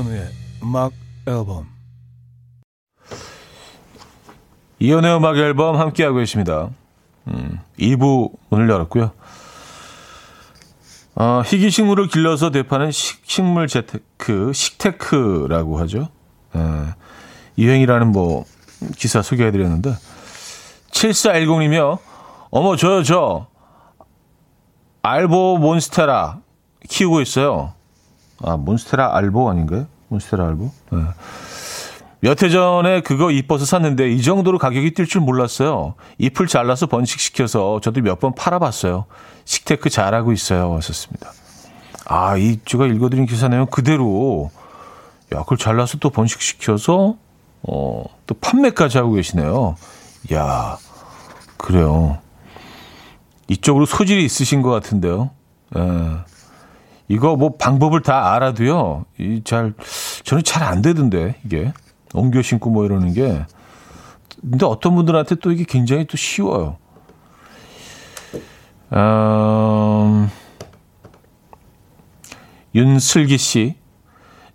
이현우의 0.00 0.30
음악 0.62 0.92
앨범 1.26 1.66
이현우의 4.78 5.16
음악 5.16 5.36
앨범 5.36 5.78
함께하고 5.78 6.16
계십니다. 6.18 6.70
음, 7.28 7.60
2부 7.78 8.30
문을 8.48 8.68
열었고요. 8.70 9.12
어, 11.16 11.42
희귀 11.44 11.70
식물을 11.70 12.08
길러서 12.08 12.50
대파는 12.50 12.90
식, 12.92 13.20
식물 13.26 13.68
재테크, 13.68 14.52
식테크라고 14.54 15.78
하죠. 15.80 16.08
에, 16.56 16.60
유행이라는 17.58 18.10
뭐 18.10 18.46
기사 18.96 19.20
소개해드렸는데 19.20 19.92
7410이며 20.92 21.98
어머 22.50 22.76
저요 22.76 23.02
저 23.02 23.48
알보 25.02 25.58
몬스테라 25.58 26.40
키우고 26.88 27.20
있어요. 27.20 27.74
아, 28.42 28.56
몬스테라 28.56 29.16
알보 29.16 29.48
아닌가요? 29.50 29.86
몬스테라 30.08 30.46
알보? 30.46 30.70
네. 30.92 30.98
몇해 32.22 32.50
전에 32.50 33.00
그거 33.00 33.30
이뻐서 33.30 33.64
샀는데 33.64 34.10
이 34.10 34.20
정도로 34.22 34.58
가격이 34.58 34.90
뛸 34.92 35.08
줄 35.08 35.22
몰랐어요. 35.22 35.94
잎을 36.18 36.46
잘라서 36.48 36.86
번식시켜서 36.86 37.80
저도 37.80 38.02
몇 38.02 38.20
번 38.20 38.34
팔아봤어요. 38.34 39.06
식테크 39.46 39.88
잘하고 39.88 40.32
있어요. 40.32 40.70
왔었습니다. 40.70 41.32
아, 42.06 42.36
이 42.36 42.58
제가 42.64 42.86
읽어드린 42.86 43.24
기사 43.26 43.48
내용 43.48 43.66
그대로 43.66 44.50
야, 45.34 45.38
그걸 45.40 45.56
잘라서 45.58 45.96
또 45.98 46.10
번식시켜서 46.10 47.16
어, 47.62 48.04
또 48.26 48.34
판매까지 48.40 48.98
하고 48.98 49.12
계시네요. 49.12 49.76
야, 50.34 50.76
그래요. 51.56 52.18
이쪽으로 53.48 53.86
소질이 53.86 54.24
있으신 54.24 54.60
것 54.62 54.70
같은데요. 54.70 55.30
예. 55.76 55.80
이거 57.10 57.34
뭐 57.36 57.56
방법을 57.56 58.02
다 58.02 58.34
알아도요. 58.34 59.04
이 59.18 59.42
잘 59.44 59.74
저는 60.22 60.44
잘 60.44 60.62
안 60.62 60.80
되던데 60.80 61.34
이게 61.44 61.72
옮겨 62.14 62.40
신고 62.40 62.70
뭐 62.70 62.84
이러는 62.84 63.12
게. 63.12 63.44
근데 64.40 64.64
어떤 64.64 64.94
분들한테 64.94 65.34
또 65.36 65.50
이게 65.50 65.64
굉장히 65.64 66.06
또 66.06 66.16
쉬워요. 66.16 66.76
음, 68.92 70.30
윤슬기 72.74 73.38
씨. 73.38 73.74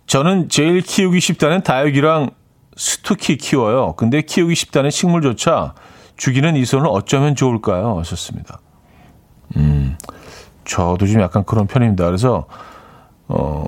저는 0.06 0.48
제일 0.48 0.80
키우기 0.80 1.20
쉽다는 1.20 1.62
다육이랑 1.62 2.30
스투키 2.76 3.36
키워요. 3.36 3.94
근데 3.96 4.22
키우기 4.22 4.54
쉽다는 4.54 4.90
식물조차 4.90 5.74
죽이는 6.16 6.56
이 6.56 6.64
손을 6.64 6.86
어쩌면 6.88 7.34
좋을까요? 7.34 7.98
하셨습니다. 7.98 8.60
음, 9.56 9.98
저도 10.66 11.06
좀 11.06 11.20
약간 11.22 11.44
그런 11.44 11.66
편입니다. 11.66 12.04
그래서, 12.04 12.46
어, 13.28 13.64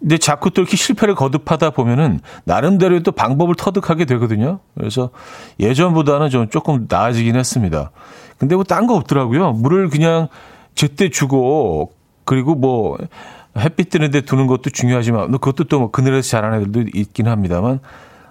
근데 0.00 0.16
자꾸 0.18 0.50
또 0.50 0.62
이렇게 0.62 0.76
실패를 0.76 1.14
거듭하다 1.14 1.70
보면은 1.70 2.20
나름대로 2.44 3.00
또 3.02 3.12
방법을 3.12 3.54
터득하게 3.54 4.06
되거든요. 4.06 4.60
그래서 4.74 5.10
예전보다는 5.60 6.30
좀 6.30 6.48
조금 6.48 6.86
나아지긴 6.88 7.36
했습니다. 7.36 7.90
근데 8.38 8.54
뭐 8.54 8.64
딴 8.64 8.86
거 8.86 8.94
없더라고요. 8.96 9.52
물을 9.52 9.90
그냥 9.90 10.28
제때 10.74 11.10
주고 11.10 11.92
그리고 12.24 12.54
뭐 12.54 12.96
햇빛 13.58 13.90
뜨는데 13.90 14.22
두는 14.22 14.46
것도 14.46 14.70
중요하지만 14.70 15.32
그것도 15.32 15.64
또 15.64 15.80
뭐 15.80 15.90
그늘에서 15.90 16.30
자라는 16.30 16.60
애들도 16.62 16.84
있긴 16.94 17.26
합니다만 17.28 17.80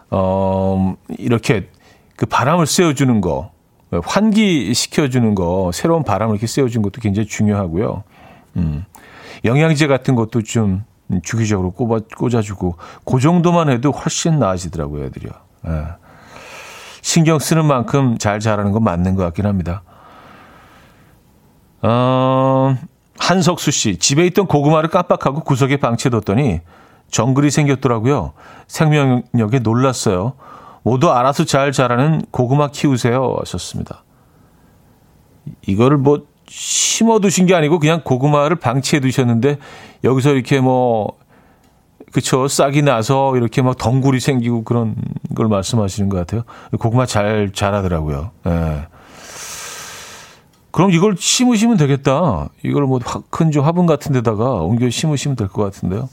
어 0.09 0.95
이렇게 1.19 1.69
그 2.15 2.25
바람을 2.25 2.65
쐬어주는 2.65 3.21
거 3.21 3.51
환기 4.03 4.73
시켜주는 4.73 5.35
거 5.35 5.71
새로운 5.73 6.03
바람을 6.03 6.35
이렇게 6.35 6.47
쐬어주는 6.47 6.81
것도 6.83 7.01
굉장히 7.01 7.27
중요하고요. 7.27 8.03
음 8.57 8.85
영양제 9.45 9.87
같은 9.87 10.15
것도 10.15 10.41
좀 10.43 10.83
주기적으로 11.23 11.71
꽂아, 11.71 12.01
꽂아주고 12.17 12.75
그 13.05 13.19
정도만 13.19 13.69
해도 13.69 13.91
훨씬 13.91 14.39
나아지더라고요 14.39 15.05
애들이요. 15.05 15.31
예. 15.67 15.83
신경 17.01 17.39
쓰는 17.39 17.65
만큼 17.65 18.17
잘 18.17 18.39
자라는 18.39 18.73
건 18.73 18.83
맞는 18.83 19.15
것 19.15 19.23
같긴 19.23 19.45
합니다. 19.45 19.83
어, 21.81 22.75
한석수 23.17 23.71
씨, 23.71 23.97
집에 23.97 24.25
있던 24.27 24.47
고구마를 24.47 24.89
깜빡하고 24.89 25.41
구석에 25.41 25.77
방치해뒀더니 25.77 26.61
정글이 27.09 27.51
생겼더라고요. 27.51 28.33
생명력에 28.67 29.59
놀랐어요. 29.59 30.33
모두 30.87 31.11
알아서 31.11 31.43
잘 31.43 31.73
자라는 31.73 32.21
고구마 32.31 32.69
키우세요. 32.69 33.35
하셨습니다. 33.39 34.05
이거를 35.65 35.97
뭐 35.97 36.25
심어 36.47 37.19
두신 37.19 37.45
게 37.45 37.53
아니고 37.55 37.79
그냥 37.79 38.03
고구마를 38.05 38.55
방치해 38.55 39.01
두셨는데 39.01 39.57
여기서 40.05 40.31
이렇게 40.31 40.61
뭐 40.61 41.17
그쵸 42.13 42.47
싹이 42.47 42.83
나서 42.83 43.35
이렇게 43.35 43.61
막 43.61 43.77
덩굴이 43.77 44.21
생기고 44.21 44.63
그런 44.63 44.95
걸 45.35 45.49
말씀하시는 45.49 46.07
것 46.07 46.19
같아요. 46.19 46.43
고구마 46.79 47.05
잘 47.05 47.51
자라더라고요. 47.53 48.31
예. 48.47 48.87
그럼 50.71 50.91
이걸 50.91 51.17
심으시면 51.19 51.75
되겠다. 51.75 52.47
이걸 52.63 52.83
뭐 52.83 53.12
큰 53.12 53.40
좀 53.40 53.61
화분 53.65 53.87
같은 53.87 54.13
데다가 54.13 54.53
옮겨 54.53 54.89
심으시면 54.89 55.35
될 55.35 55.49
것 55.49 55.65
같은데요. 55.65 56.07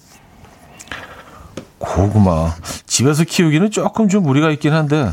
고구마. 1.78 2.50
집에서 2.94 3.24
키우기는 3.24 3.70
조금 3.72 4.08
좀 4.08 4.22
무리가 4.22 4.50
있긴 4.52 4.72
한데, 4.72 5.10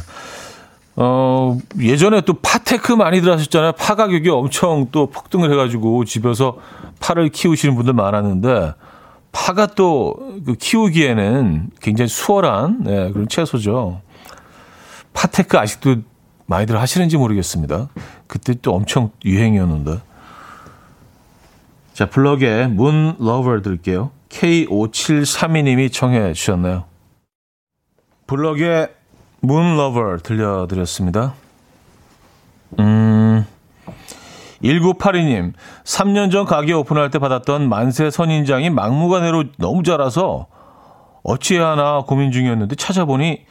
어, 0.96 1.58
예전에 1.80 2.22
또 2.22 2.34
파테크 2.34 2.92
많이들 2.94 3.32
하셨잖아요. 3.34 3.72
파 3.72 3.96
가격이 3.96 4.30
엄청 4.30 4.90
또 4.92 5.08
폭등을 5.08 5.52
해가지고 5.52 6.06
집에서 6.06 6.58
파를 7.00 7.30
키우시는 7.30 7.76
분들 7.76 7.94
많았는데, 7.94 8.74
파가 9.32 9.68
또 9.68 10.16
그 10.46 10.56
키우기에는 10.56 11.72
굉장히 11.82 12.10
수월한 12.10 12.84
네, 12.84 13.12
그런 13.12 13.28
채소죠. 13.28 14.02
파테크 15.14 15.58
아직도 15.58 15.98
많이들 16.46 16.80
하시는지 16.80 17.18
모르겠습니다. 17.18 17.90
그때 18.28 18.54
또 18.62 18.74
엄청 18.74 19.12
유행이었는데. 19.26 20.00
자, 21.94 22.10
블럭의 22.10 22.68
Moon 22.68 23.16
Lover 23.20 23.62
들을게요. 23.62 24.12
K5732님이 24.30 25.92
청해 25.92 26.34
주셨나요? 26.34 26.91
블럭의 28.32 28.88
Moon 29.42 29.76
Lover 29.76 30.20
들려드렸습니다. 30.24 31.34
음, 32.80 33.46
1982님, 34.64 35.52
3년 35.84 36.32
전 36.32 36.46
가게 36.46 36.72
오픈할 36.72 37.10
때 37.10 37.20
받았던 37.20 37.68
만세 37.68 38.10
선인장이 38.10 38.70
막무가내로 38.70 39.44
너무 39.58 39.84
자라서 39.84 40.48
어찌해야 41.24 41.72
하나 41.72 42.04
고민 42.08 42.32
중이었는데 42.32 42.76
찾아보니 42.76 43.44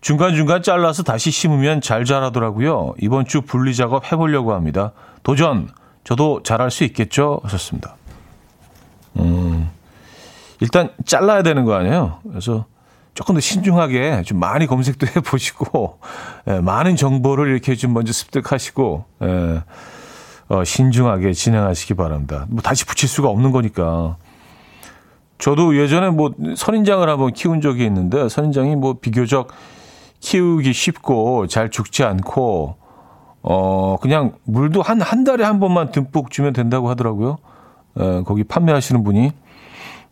중간중간 0.00 0.64
잘라서 0.64 1.04
다시 1.04 1.30
심으면 1.30 1.80
잘 1.80 2.04
자라더라고요. 2.04 2.94
이번 3.00 3.26
주 3.26 3.40
분리 3.40 3.72
작업 3.72 4.10
해보려고 4.10 4.52
합니다. 4.52 4.90
도전! 5.22 5.68
저도 6.02 6.42
잘할 6.42 6.72
수 6.72 6.82
있겠죠? 6.82 7.40
하셨습니다. 7.44 7.94
음, 9.16 9.70
일단 10.58 10.90
잘라야 11.06 11.44
되는 11.44 11.64
거 11.64 11.74
아니에요? 11.74 12.18
그래서 12.28 12.66
조금 13.14 13.34
더 13.36 13.40
신중하게 13.40 14.22
좀 14.22 14.38
많이 14.38 14.66
검색도 14.66 15.06
해보시고, 15.16 15.98
예, 16.48 16.60
많은 16.60 16.96
정보를 16.96 17.48
이렇게 17.48 17.74
좀 17.74 17.92
먼저 17.94 18.12
습득하시고, 18.12 19.04
예, 19.22 19.62
어, 20.48 20.64
신중하게 20.64 21.32
진행하시기 21.32 21.94
바랍니다. 21.94 22.46
뭐 22.48 22.60
다시 22.60 22.84
붙일 22.84 23.08
수가 23.08 23.28
없는 23.28 23.52
거니까. 23.52 24.16
저도 25.38 25.76
예전에 25.80 26.10
뭐 26.10 26.32
선인장을 26.56 27.08
한번 27.08 27.32
키운 27.32 27.60
적이 27.60 27.84
있는데, 27.86 28.28
선인장이 28.28 28.76
뭐 28.76 28.94
비교적 29.00 29.48
키우기 30.24 30.72
쉽고 30.72 31.46
잘 31.48 31.70
죽지 31.70 32.02
않고 32.02 32.76
어 33.42 33.96
그냥 34.00 34.32
물도 34.44 34.80
한한 34.80 35.24
달에 35.24 35.44
한 35.44 35.60
번만 35.60 35.90
듬뿍 35.90 36.30
주면 36.30 36.54
된다고 36.54 36.88
하더라고요. 36.88 37.36
에, 37.98 38.22
거기 38.22 38.42
판매하시는 38.42 39.04
분이 39.04 39.32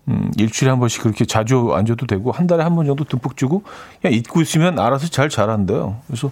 음, 0.08 0.30
일주일에 0.36 0.70
한 0.70 0.80
번씩 0.80 1.02
그렇게 1.02 1.24
자주 1.24 1.70
안 1.74 1.86
줘도 1.86 2.06
되고 2.06 2.32
한 2.32 2.46
달에 2.46 2.62
한 2.64 2.74
번 2.74 2.86
정도 2.86 3.04
듬뿍 3.04 3.36
주고 3.36 3.62
그냥 4.00 4.14
잊고 4.14 4.40
있으면 4.40 4.78
알아서 4.78 5.08
잘 5.08 5.28
자란대요. 5.28 5.98
그래서 6.06 6.30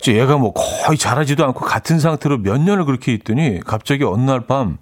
이제 0.00 0.18
얘가 0.18 0.36
뭐 0.36 0.52
거의 0.52 0.98
자라지도 0.98 1.44
않고 1.44 1.64
같은 1.64 2.00
상태로 2.00 2.38
몇 2.38 2.60
년을 2.60 2.84
그렇게 2.84 3.12
있더니 3.12 3.60
갑자기 3.60 4.02
어느 4.04 4.22
날 4.22 4.40
밤, 4.40 4.78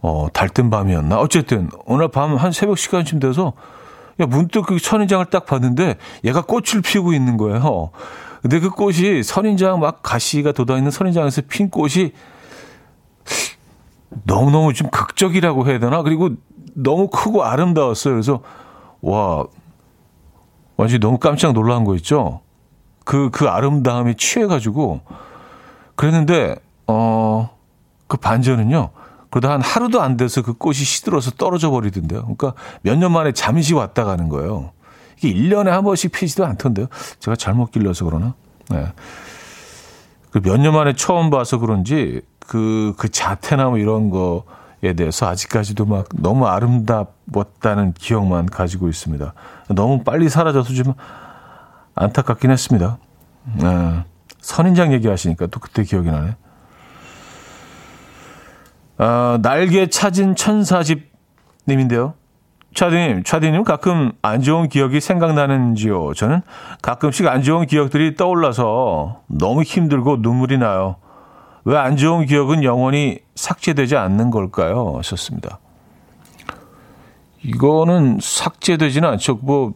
어, 0.00 0.28
달뜬 0.32 0.70
밤이었나? 0.70 1.18
어쨌든, 1.18 1.68
어느 1.86 2.02
날밤한 2.02 2.52
새벽 2.52 2.78
시간쯤 2.78 3.18
돼서 3.18 3.52
야, 4.20 4.26
문득 4.26 4.62
그 4.66 4.78
선인장을 4.78 5.24
딱 5.26 5.44
봤는데 5.46 5.96
얘가 6.24 6.42
꽃을 6.42 6.82
피우고 6.84 7.12
있는 7.12 7.36
거예요. 7.36 7.90
근데 8.40 8.60
그 8.60 8.70
꽃이 8.70 9.24
선인장 9.24 9.80
막 9.80 10.02
가시가 10.02 10.52
돋아 10.52 10.78
있는 10.78 10.92
선인장에서 10.92 11.42
핀 11.48 11.68
꽃이 11.68 12.12
너무너무 14.24 14.72
좀 14.72 14.88
극적이라고 14.90 15.66
해야 15.66 15.78
되나? 15.78 16.02
그리고 16.02 16.30
너무 16.74 17.08
크고 17.08 17.44
아름다웠어요. 17.44 18.14
그래서 18.14 18.40
와, 19.00 19.44
완전히 20.76 21.00
너무 21.00 21.18
깜짝 21.18 21.52
놀란 21.52 21.84
거 21.84 21.94
있죠? 21.96 22.40
그, 23.04 23.30
그 23.30 23.48
아름다움에 23.48 24.14
취해가지고 24.14 25.00
그랬는데, 25.94 26.56
어, 26.86 27.50
그 28.06 28.16
반전은요. 28.16 28.90
그러다 29.30 29.50
한 29.52 29.60
하루도 29.60 30.00
안 30.00 30.16
돼서 30.16 30.42
그 30.42 30.54
꽃이 30.54 30.76
시들어서 30.76 31.32
떨어져 31.32 31.70
버리던데요. 31.70 32.22
그러니까 32.22 32.54
몇 32.82 32.96
년 32.98 33.12
만에 33.12 33.32
잠시 33.32 33.74
왔다 33.74 34.04
가는 34.04 34.28
거예요. 34.28 34.70
이게 35.18 35.32
1년에 35.32 35.66
한 35.68 35.82
번씩 35.84 36.12
피지도 36.12 36.44
않던데요. 36.46 36.86
제가 37.20 37.36
잘못 37.36 37.70
길러서 37.70 38.04
그러나? 38.04 38.34
네. 38.70 38.86
그 40.30 40.40
몇 40.40 40.58
년 40.58 40.74
만에 40.74 40.94
처음 40.94 41.30
봐서 41.30 41.58
그런지 41.58 42.20
그, 42.46 42.94
그 42.96 43.08
자태나 43.08 43.68
뭐 43.68 43.78
이런 43.78 44.10
거에 44.10 44.94
대해서 44.94 45.26
아직까지도 45.28 45.84
막 45.86 46.08
너무 46.14 46.46
아름답웠다는 46.46 47.92
기억만 47.94 48.46
가지고 48.46 48.88
있습니다. 48.88 49.32
너무 49.68 50.04
빨리 50.04 50.28
사라져서 50.28 50.72
좀 50.74 50.94
안타깝긴 51.94 52.50
했습니다. 52.50 52.98
네. 53.54 54.04
선인장 54.40 54.92
얘기하시니까 54.92 55.46
또 55.46 55.60
그때 55.60 55.82
기억이 55.82 56.10
나네. 56.10 56.36
어, 58.98 59.38
날개 59.42 59.88
찾은 59.88 60.36
천사집 60.36 61.10
님인데요. 61.68 62.14
차디님, 62.74 63.24
차디님 63.24 63.64
가끔 63.64 64.12
안 64.20 64.42
좋은 64.42 64.68
기억이 64.68 65.00
생각나는지요? 65.00 66.12
저는 66.12 66.42
가끔씩 66.82 67.26
안 67.26 67.42
좋은 67.42 67.66
기억들이 67.66 68.16
떠올라서 68.16 69.22
너무 69.28 69.62
힘들고 69.62 70.18
눈물이 70.20 70.58
나요. 70.58 70.96
왜 71.66 71.76
안 71.76 71.96
좋은 71.96 72.26
기억은 72.26 72.62
영원히 72.62 73.18
삭제되지 73.34 73.96
않는 73.96 74.30
걸까요? 74.30 74.94
하셨습니다. 74.98 75.58
이거는 77.42 78.18
삭제되지는 78.22 79.08
않죠. 79.10 79.40
뭐, 79.42 79.74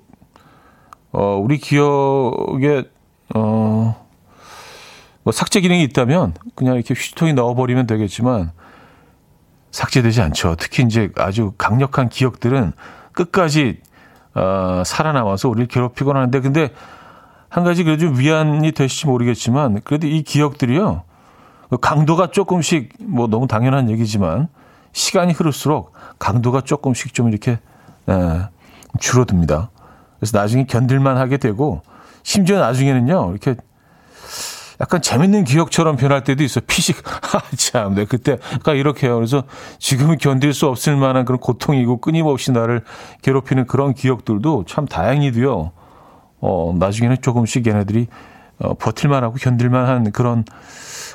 어, 1.10 1.36
우리 1.42 1.58
기억에, 1.58 2.84
어, 3.34 4.06
뭐 5.24 5.32
삭제 5.32 5.60
기능이 5.60 5.82
있다면 5.82 6.34
그냥 6.54 6.76
이렇게 6.76 6.94
휴지통에 6.94 7.32
넣어버리면 7.32 7.88
되겠지만, 7.88 8.52
삭제되지 9.72 10.22
않죠. 10.22 10.54
특히 10.60 10.84
이제 10.84 11.10
아주 11.16 11.54
강력한 11.58 12.08
기억들은 12.08 12.72
끝까지 13.12 13.80
어, 14.34 14.84
살아남아서 14.86 15.48
우리를 15.48 15.66
괴롭히곤 15.66 16.16
하는데 16.16 16.38
근데 16.40 16.70
한 17.48 17.64
가지 17.64 17.82
그래도 17.82 18.06
위안이 18.06 18.70
되실지 18.70 19.08
모르겠지만 19.08 19.80
그래도 19.82 20.06
이 20.06 20.22
기억들이요 20.22 21.02
그 21.02 21.09
강도가 21.78 22.30
조금씩 22.30 22.94
뭐 23.00 23.26
너무 23.26 23.46
당연한 23.46 23.90
얘기지만 23.90 24.48
시간이 24.92 25.32
흐를수록 25.32 25.92
강도가 26.18 26.60
조금씩 26.60 27.14
좀 27.14 27.28
이렇게 27.28 27.52
에, 28.08 28.40
줄어듭니다. 28.98 29.70
그래서 30.18 30.38
나중에 30.38 30.64
견딜만 30.64 31.16
하게 31.16 31.36
되고 31.36 31.82
심지어 32.22 32.58
나중에는요 32.58 33.30
이렇게 33.30 33.56
약간 34.80 35.02
재밌는 35.02 35.44
기억처럼 35.44 35.96
변할 35.96 36.24
때도 36.24 36.42
있어. 36.42 36.60
피식. 36.66 36.96
아, 37.06 37.42
참, 37.56 37.94
네, 37.94 38.06
그때 38.06 38.38
약간 38.54 38.76
이렇게 38.76 39.06
해요. 39.06 39.16
그래서 39.16 39.44
지금은 39.78 40.16
견딜 40.16 40.54
수 40.54 40.66
없을 40.66 40.96
만한 40.96 41.26
그런 41.26 41.38
고통이고 41.38 41.98
끊임없이 41.98 42.50
나를 42.50 42.82
괴롭히는 43.20 43.66
그런 43.66 43.92
기억들도 43.92 44.64
참 44.66 44.86
다행히도요. 44.86 45.72
어, 46.40 46.74
나중에는 46.78 47.18
조금씩 47.20 47.66
얘네들이 47.66 48.06
어, 48.60 48.74
버틸만하고 48.74 49.34
견딜만한 49.34 50.12
그런 50.12 50.44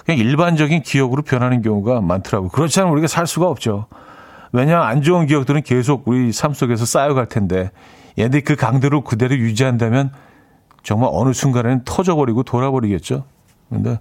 그냥 0.05 0.19
일반적인 0.19 0.83
기억으로 0.83 1.23
변하는 1.23 1.61
경우가 1.61 2.01
많더라고요. 2.01 2.49
그렇지 2.49 2.79
않으면 2.79 2.93
우리가 2.93 3.07
살 3.07 3.27
수가 3.27 3.47
없죠. 3.47 3.87
왜냐 4.51 4.81
안 4.81 5.01
좋은 5.01 5.25
기억들은 5.25 5.63
계속 5.63 6.07
우리 6.07 6.31
삶 6.31 6.53
속에서 6.53 6.85
쌓여갈 6.85 7.27
텐데 7.27 7.71
얘네들이 8.17 8.43
그 8.43 8.55
강도를 8.55 9.01
그대로 9.01 9.35
유지한다면 9.35 10.11
정말 10.83 11.09
어느 11.11 11.33
순간에는 11.33 11.81
터져버리고 11.83 12.43
돌아버리겠죠. 12.43 13.25
근데 13.69 13.99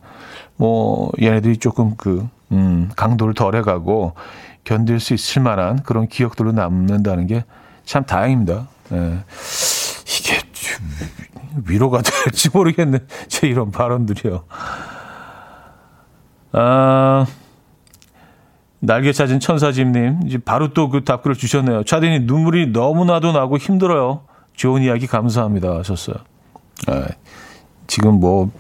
뭐 0.56 1.10
얘네들이 1.20 1.56
조금 1.56 1.94
그 1.96 2.28
음, 2.52 2.90
강도를 2.94 3.34
덜해가고 3.34 4.12
견딜 4.62 5.00
수 5.00 5.14
있을 5.14 5.42
만한 5.42 5.82
그런 5.82 6.06
기억들로 6.06 6.52
남는다는 6.52 7.26
게 7.26 7.44
참 7.84 8.04
다행입니다. 8.04 8.68
예. 8.92 9.18
이게 10.06 10.40
위로가 11.66 12.02
될지 12.24 12.50
모르겠네. 12.52 12.98
제 13.28 13.46
이런 13.46 13.70
발언들이요. 13.70 14.44
아, 16.56 17.26
날개 18.78 19.12
찾은 19.12 19.40
천사집님, 19.40 20.20
이제 20.26 20.38
바로 20.38 20.72
또 20.72 20.88
그 20.88 21.04
답글을 21.04 21.34
주셨네요. 21.36 21.84
차디님, 21.84 22.26
눈물이 22.26 22.68
너무나도 22.68 23.32
나고 23.32 23.58
힘들어요. 23.58 24.22
좋은 24.54 24.82
이야기 24.82 25.06
감사합니다. 25.06 25.76
하셨어요. 25.78 26.16
아, 26.86 27.06
지금 27.88 28.20
뭐, 28.20 28.50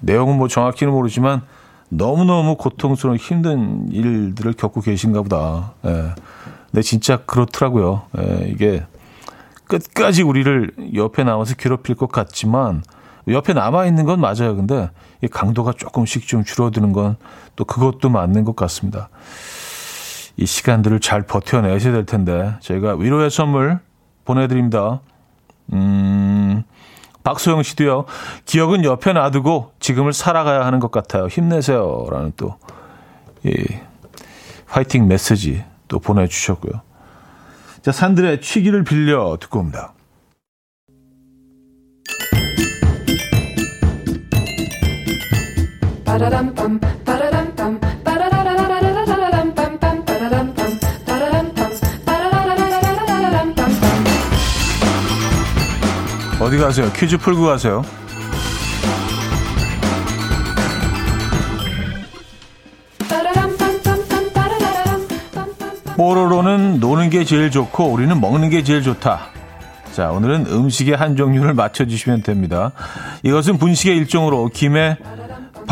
내용은 0.00 0.38
뭐 0.38 0.48
정확히는 0.48 0.92
모르지만 0.92 1.42
너무너무 1.90 2.56
고통스러운 2.56 3.18
힘든 3.18 3.88
일들을 3.92 4.54
겪고 4.54 4.80
계신가 4.80 5.22
보다. 5.22 5.74
예. 5.84 6.14
근데 6.70 6.80
진짜 6.80 7.18
그렇더라고요. 7.18 8.02
예, 8.18 8.48
이게 8.48 8.82
끝까지 9.66 10.22
우리를 10.22 10.72
옆에 10.94 11.22
나와서 11.22 11.54
괴롭힐 11.54 11.94
것 11.96 12.10
같지만 12.10 12.82
옆에 13.28 13.52
남아 13.52 13.86
있는 13.86 14.04
건 14.04 14.20
맞아요. 14.20 14.56
근데 14.56 14.90
이 15.22 15.28
강도가 15.28 15.72
조금씩 15.72 16.26
좀 16.26 16.44
줄어드는 16.44 16.92
건 16.92 17.16
또 17.56 17.64
그것도 17.64 18.08
맞는 18.08 18.44
것 18.44 18.56
같습니다. 18.56 19.08
이 20.36 20.46
시간들을 20.46 21.00
잘 21.00 21.22
버텨내셔야 21.22 21.92
될 21.92 22.06
텐데 22.06 22.54
저희가 22.60 22.94
위로의 22.94 23.30
선물 23.30 23.78
보내드립니다. 24.24 25.00
음, 25.72 26.62
박소영 27.22 27.62
씨도요. 27.62 28.06
기억은 28.46 28.84
옆에 28.84 29.12
놔두고 29.12 29.72
지금을 29.78 30.12
살아가야 30.12 30.64
하는 30.64 30.80
것 30.80 30.90
같아요. 30.90 31.26
힘내세요. 31.26 32.06
라는 32.10 32.32
또, 32.36 32.56
예, 33.46 33.52
화이팅 34.66 35.06
메시지 35.06 35.62
또 35.88 35.98
보내주셨고요. 35.98 36.80
자, 37.82 37.92
산들의 37.92 38.40
취기를 38.40 38.84
빌려 38.84 39.36
듣고 39.38 39.58
옵니다. 39.60 39.92
어디 56.38 56.58
가세요? 56.58 56.92
퀴즈 56.94 57.16
풀고 57.16 57.44
가세요. 57.44 57.82
뽀로로는 65.96 66.78
노는 66.80 67.08
게 67.08 67.24
제일 67.24 67.50
좋고 67.50 67.86
우리는 67.86 68.20
먹는 68.20 68.50
게 68.50 68.62
제일 68.62 68.82
좋다. 68.82 69.28
자, 69.92 70.10
오늘은 70.10 70.46
음식의 70.46 70.94
한 70.94 71.16
종류를 71.16 71.54
맞춰주시면 71.54 72.22
됩니다. 72.22 72.72
이것은 73.22 73.56
분식의 73.56 73.96
일종으로 73.96 74.48
김에 74.48 74.98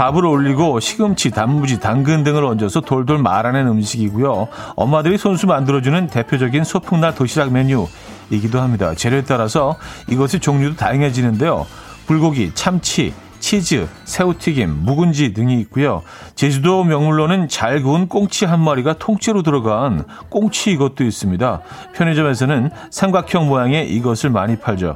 밥을 0.00 0.24
올리고 0.24 0.80
시금치, 0.80 1.30
단무지, 1.30 1.78
당근 1.78 2.24
등을 2.24 2.42
얹어서 2.42 2.80
돌돌 2.80 3.18
말아낸 3.18 3.66
음식이고요. 3.66 4.48
엄마들이 4.74 5.18
손수 5.18 5.46
만들어주는 5.46 6.06
대표적인 6.06 6.64
소풍날 6.64 7.14
도시락 7.14 7.52
메뉴이기도 7.52 8.62
합니다. 8.62 8.94
재료에 8.94 9.24
따라서 9.24 9.76
이것의 10.08 10.40
종류도 10.40 10.76
다양해지는데요. 10.76 11.66
불고기, 12.06 12.52
참치, 12.54 13.12
치즈, 13.40 13.88
새우튀김, 14.04 14.84
묵은지 14.86 15.34
등이 15.34 15.60
있고요. 15.60 16.00
제주도 16.34 16.82
명물로는 16.82 17.48
잘 17.48 17.82
구운 17.82 18.08
꽁치 18.08 18.46
한 18.46 18.60
마리가 18.60 18.94
통째로 18.94 19.42
들어간 19.42 20.06
꽁치 20.30 20.70
이것도 20.70 21.04
있습니다. 21.04 21.60
편의점에서는 21.92 22.70
삼각형 22.90 23.48
모양의 23.48 23.90
이것을 23.94 24.30
많이 24.30 24.56
팔죠. 24.56 24.94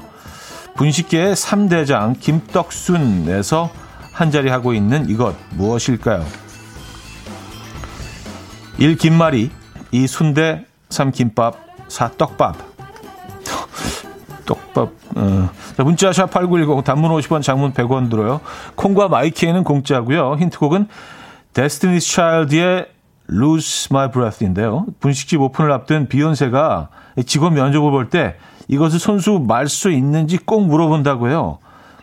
분식계의 0.77 1.35
3대장 1.35 2.19
김떡순에서 2.19 3.84
한자리 4.15 4.49
하고 4.49 4.73
있는 4.73 5.09
이것 5.11 5.35
무엇일까요? 5.51 6.25
1. 8.79 8.97
김말이 8.97 9.51
2. 9.91 10.07
순대 10.07 10.65
3. 10.89 11.11
김밥 11.11 11.57
4. 11.89 12.13
떡밥 12.17 12.57
떡밥 14.47 14.91
어. 15.17 15.51
자, 15.77 15.83
문자 15.85 16.11
샵8910 16.11 16.85
단문 16.85 17.11
50원 17.11 17.43
장문 17.43 17.73
100원 17.73 18.09
들어요. 18.11 18.41
콩과 18.77 19.09
마이케이는 19.09 19.65
공짜고요. 19.65 20.37
힌트곡은 20.39 20.89
Destiny's 21.53 22.01
Child의 22.03 22.87
Lose 23.31 23.89
My 23.91 24.11
Breath인데요. 24.11 24.87
분식집 25.01 25.41
오픈을 25.41 25.73
앞둔 25.73 26.09
비욘세가 26.09 26.89
직원 27.27 27.55
면접을 27.55 27.91
볼 27.91 28.11
때 28.11 28.37
이것을 28.69 28.99
손수 28.99 29.45
말 29.47 29.69
수 29.69 29.91
있는지 29.91 30.39
꼭 30.39 30.67
물어본다고요. 30.67 31.59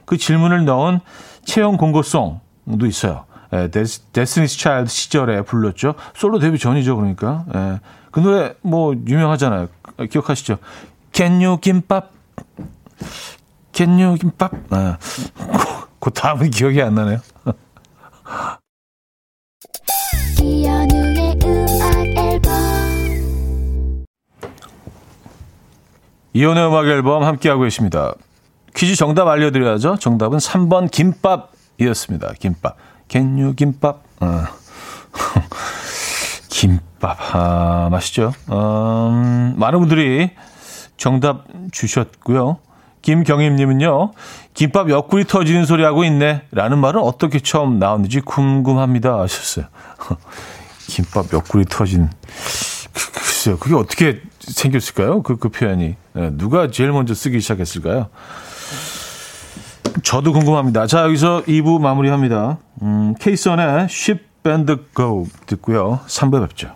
그 0.06 0.17
질문을 0.17 0.65
넣은 0.65 1.00
채용 1.43 1.77
공고송도 1.77 2.86
있어요. 2.88 3.25
예, 3.54 3.69
Destiny's 3.70 4.58
Child 4.58 4.89
시절에 4.89 5.41
불렀죠. 5.41 5.95
솔로 6.15 6.39
데뷔 6.39 6.58
전이죠, 6.58 6.95
그러니까. 6.95 7.45
예, 7.54 7.80
그 8.12 8.19
노래 8.19 8.54
뭐 8.62 8.93
유명하잖아요. 8.93 9.67
기억하시죠? 10.10 10.58
Can 11.12 11.41
you 11.41 11.58
김밥? 11.60 12.12
Can 13.73 13.99
you 13.99 14.17
김밥? 14.17 14.54
아, 14.69 14.97
그 15.99 16.12
다음은 16.12 16.49
기억이 16.49 16.82
안 16.82 16.95
나네요. 16.95 17.19
이혼의 26.34 26.67
음악 26.67 26.86
앨범 26.88 27.23
함께하고 27.23 27.63
계십니다. 27.63 28.13
퀴즈 28.82 28.96
정답 28.96 29.28
알려드려야죠. 29.28 29.98
정답은 29.98 30.39
3번 30.39 30.89
김밥이었습니다. 30.89 32.34
김밥. 32.39 32.78
겐유 33.10 33.54
김밥. 33.54 34.02
어. 34.20 34.44
김밥. 36.50 37.15
아, 37.36 37.89
맛있죠? 37.91 38.34
음, 38.50 39.54
많은 39.56 39.78
분들이 39.82 40.32
정답 40.98 41.46
주셨고요. 41.72 42.58
김경임님은요, 43.04 44.13
김밥 44.56 44.89
옆구리 44.89 45.26
터지는 45.26 45.67
소리 45.67 45.84
하고 45.84 46.04
있네. 46.04 46.48
라는 46.50 46.80
말은 46.80 47.02
어떻게 47.02 47.39
처음 47.39 47.78
나왔는지 47.78 48.22
궁금합니다. 48.22 49.20
하셨어요. 49.20 49.65
김밥 50.89 51.32
옆구리 51.32 51.65
터진. 51.65 52.10
글쎄요, 53.13 53.60
그게 53.60 53.76
어떻게 53.76 54.22
생겼을까요? 54.39 55.22
그, 55.22 55.38
그 55.38 55.50
표현이. 55.50 55.96
네, 56.13 56.30
누가 56.32 56.72
제일 56.72 56.91
먼저 56.91 57.13
쓰기 57.13 57.39
시작했을까요? 57.41 58.10
저도 60.12 60.34
궁금합니다. 60.34 60.88
자, 60.88 61.04
여기서 61.06 61.43
2부 61.43 61.80
마무리합니다. 61.80 62.58
음, 62.82 63.15
케이선의 63.17 63.86
Ship 63.89 64.21
Band 64.43 64.76
듣고요. 65.45 66.02
3부 66.06 66.45
뵙죠. 66.50 66.74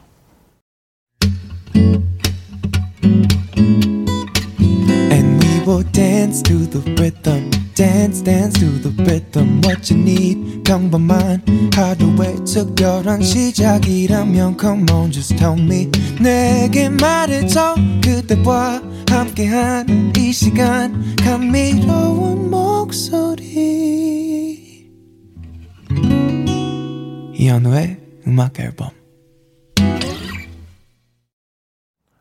Go 5.76 5.84
dance 5.92 6.42
to 6.42 6.66
the 6.68 6.80
rhythm 7.02 7.50
dance 7.74 8.22
dance 8.22 8.54
to 8.58 8.66
the 8.80 8.92
rhythm 9.04 9.60
what 9.62 9.92
you 9.92 10.00
need 10.00 10.64
평범한 10.64 11.44
하루의 11.74 12.46
특별한 12.46 13.22
시작이라면 13.22 14.58
come 14.58 14.86
on 14.90 15.12
just 15.12 15.36
tell 15.36 15.60
me 15.60 15.92
내게 16.22 16.88
말해줘 16.88 17.76
그대와 18.02 18.82
함께한 19.10 20.14
이 20.18 20.32
시간 20.32 21.16
감미로운 21.18 22.50
목소리 22.50 23.44
이현우의 27.34 27.98
음악 28.28 28.58
앨범 28.62 28.92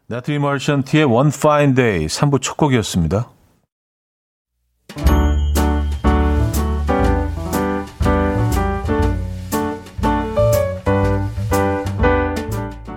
나트리 0.07 0.41
머션티의 0.41 1.05
One 1.05 1.29
Fine 1.29 1.75
Day 1.75 2.07
3부 2.07 2.43
첫 2.43 2.57
곡이었습니다. 2.57 3.34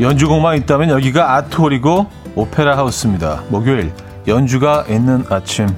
연주곡만 0.00 0.56
있다면 0.58 0.88
여기가 0.90 1.34
아트홀이고 1.36 2.06
오페라 2.34 2.76
하우스입니다. 2.76 3.42
목요일 3.50 3.92
연주가 4.26 4.84
있는 4.88 5.24
아침 5.28 5.68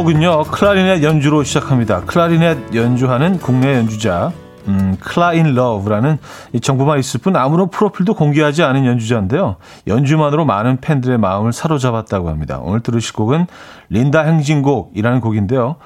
곡은요 0.00 0.44
클라리넷 0.44 1.02
연주로 1.02 1.44
시작합니다. 1.44 2.00
클라리넷 2.06 2.74
연주하는 2.74 3.38
국내 3.38 3.74
연주자 3.74 4.32
음, 4.66 4.96
클라인 4.98 5.54
러브라는 5.54 6.16
정보만 6.62 6.98
있을 6.98 7.20
뿐 7.20 7.36
아무런 7.36 7.68
프로필도 7.68 8.14
공개하지 8.14 8.62
않은 8.62 8.86
연주자인데요. 8.86 9.56
연주만으로 9.86 10.46
많은 10.46 10.78
팬들의 10.78 11.18
마음을 11.18 11.52
사로잡았다고 11.52 12.30
합니다. 12.30 12.60
오늘 12.62 12.80
들으실 12.80 13.12
곡은 13.12 13.46
린다 13.90 14.22
행진곡이라는 14.22 15.20
곡인데요. 15.20 15.76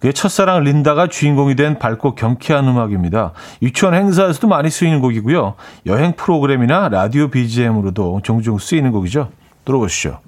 그의 0.00 0.12
첫사랑 0.12 0.64
린다가 0.64 1.06
주인공이 1.06 1.54
된 1.54 1.78
밝고 1.78 2.16
경쾌한 2.16 2.66
음악입니다. 2.66 3.32
유치원 3.62 3.94
행사에서도 3.94 4.48
많이 4.48 4.70
쓰이는 4.70 5.00
곡이고요. 5.00 5.54
여행 5.86 6.14
프로그램이나 6.16 6.88
라디오 6.88 7.28
BGM으로도 7.28 8.22
종종 8.24 8.58
쓰이는 8.58 8.90
곡이죠. 8.90 9.28
들어보시죠. 9.64 10.25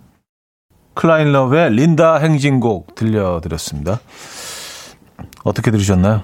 클라인 0.98 1.30
러브의 1.30 1.70
린다 1.74 2.16
행진곡 2.16 2.96
들려드렸습니다. 2.96 4.00
어떻게 5.44 5.70
들으셨나요? 5.70 6.22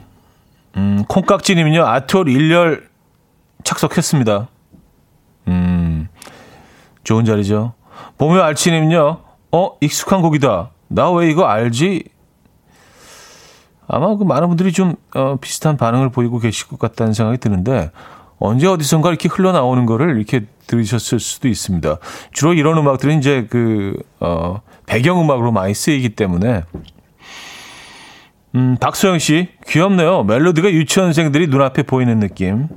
음, 0.77 1.05
콩깍지님은요, 1.07 1.87
아트홀 1.87 2.25
1열 2.25 2.83
착석했습니다. 3.63 4.49
음, 5.47 6.09
좋은 7.05 7.25
자리죠. 7.25 7.75
봄의 8.19 8.43
알치님은요, 8.43 9.21
어, 9.53 9.71
익숙한 9.81 10.23
곡이다. 10.23 10.71
나 10.89 11.11
왜 11.13 11.31
이거 11.31 11.45
알지? 11.45 12.09
아마 13.87 14.17
그 14.17 14.25
많은 14.25 14.49
분들이 14.49 14.73
좀 14.73 14.97
어, 15.15 15.37
비슷한 15.41 15.77
반응을 15.77 16.09
보이고 16.09 16.41
계실 16.41 16.67
것 16.67 16.81
같다는 16.81 17.13
생각이 17.13 17.39
드는데, 17.39 17.93
언제 18.41 18.67
어디선가 18.67 19.11
이렇게 19.11 19.29
흘러나오는 19.29 19.87
거를 19.87 20.17
이렇게 20.17 20.47
들으셨을 20.67 21.21
수도 21.21 21.49
있습니다. 21.49 21.99
주로 22.33 22.55
이런 22.55 22.79
음악들은 22.79 23.19
이제 23.19 23.47
그, 23.49 23.95
어, 24.21 24.61
배경음악으로 24.87 25.53
많이 25.53 25.75
쓰이기 25.75 26.11
때문에. 26.11 26.63
음, 28.55 28.77
박소영 28.81 29.19
씨, 29.19 29.49
귀엽네요. 29.67 30.25
멜로디가 30.25 30.71
유치원생들이 30.71 31.49
눈앞에 31.49 31.83
보이는 31.83 32.21
느낌. 32.21 32.69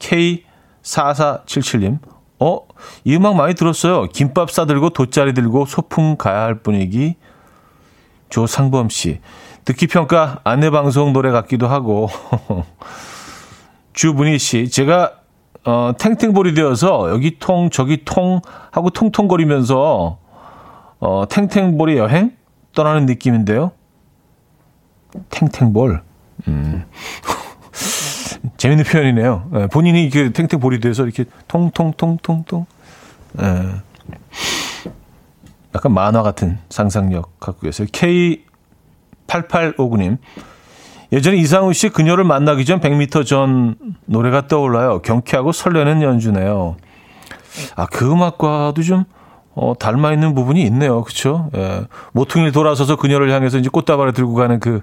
K4477님, 0.00 1.98
어, 2.40 2.60
이 3.04 3.16
음악 3.16 3.34
많이 3.36 3.54
들었어요. 3.54 4.06
김밥 4.06 4.50
싸들고 4.50 4.90
돗자리 4.90 5.34
들고 5.34 5.66
소풍 5.66 6.16
가야 6.16 6.42
할 6.42 6.60
분위기. 6.60 7.16
조상범 8.28 8.90
씨, 8.90 9.20
듣기 9.64 9.86
평가 9.86 10.40
안내 10.44 10.70
방송 10.70 11.12
노래 11.12 11.30
같기도 11.30 11.66
하고. 11.68 12.08
주문희 13.94 14.38
씨, 14.38 14.68
제가 14.68 15.14
어, 15.64 15.92
탱탱볼이 15.98 16.54
되어서 16.54 17.10
여기 17.10 17.38
통 17.38 17.70
저기 17.70 18.04
통 18.04 18.40
하고 18.70 18.90
통통거리면서 18.90 20.18
어, 21.00 21.24
탱탱볼의 21.28 21.98
여행 21.98 22.36
떠나는 22.74 23.06
느낌인데요. 23.06 23.72
탱탱볼. 25.30 26.02
음. 26.48 26.84
재밌는 28.56 28.84
표현이네요. 28.84 29.48
네, 29.52 29.66
본인이 29.68 30.10
그 30.10 30.32
탱탱볼이 30.32 30.80
돼서 30.80 31.04
이렇게 31.04 31.24
통통통통통. 31.48 32.66
네. 33.32 33.44
약간 35.74 35.92
만화 35.92 36.22
같은 36.22 36.58
상상력 36.70 37.38
갖고 37.40 37.62
계세요. 37.62 37.86
K 37.92 38.44
8859님. 39.26 40.18
예전에 41.12 41.36
이상우 41.38 41.72
씨 41.72 41.88
그녀를 41.88 42.24
만나기 42.24 42.64
전 42.64 42.80
100m 42.80 43.24
전 43.24 43.76
노래가 44.06 44.46
떠올라요. 44.46 45.00
경쾌하고 45.02 45.52
설레는 45.52 46.02
연주네요. 46.02 46.76
아, 47.76 47.86
그 47.86 48.10
음악과도 48.10 48.82
좀 48.82 49.04
어, 49.54 49.74
닮아 49.76 50.12
있는 50.12 50.34
부분이 50.34 50.62
있네요. 50.66 51.02
그쵸? 51.02 51.50
예. 51.56 51.82
모퉁이를 52.12 52.52
돌아서서 52.52 52.96
그녀를 52.96 53.32
향해서 53.32 53.58
이제 53.58 53.68
꽃다발을 53.68 54.12
들고 54.12 54.34
가는 54.34 54.60
그, 54.60 54.82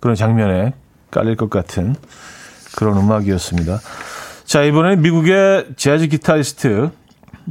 그런 0.00 0.14
장면에 0.14 0.74
깔릴 1.10 1.36
것 1.36 1.48
같은 1.48 1.94
그런 2.76 2.98
음악이었습니다. 2.98 3.78
자, 4.44 4.62
이번에는 4.62 5.00
미국의 5.00 5.68
재즈 5.76 6.08
기타리스트, 6.08 6.90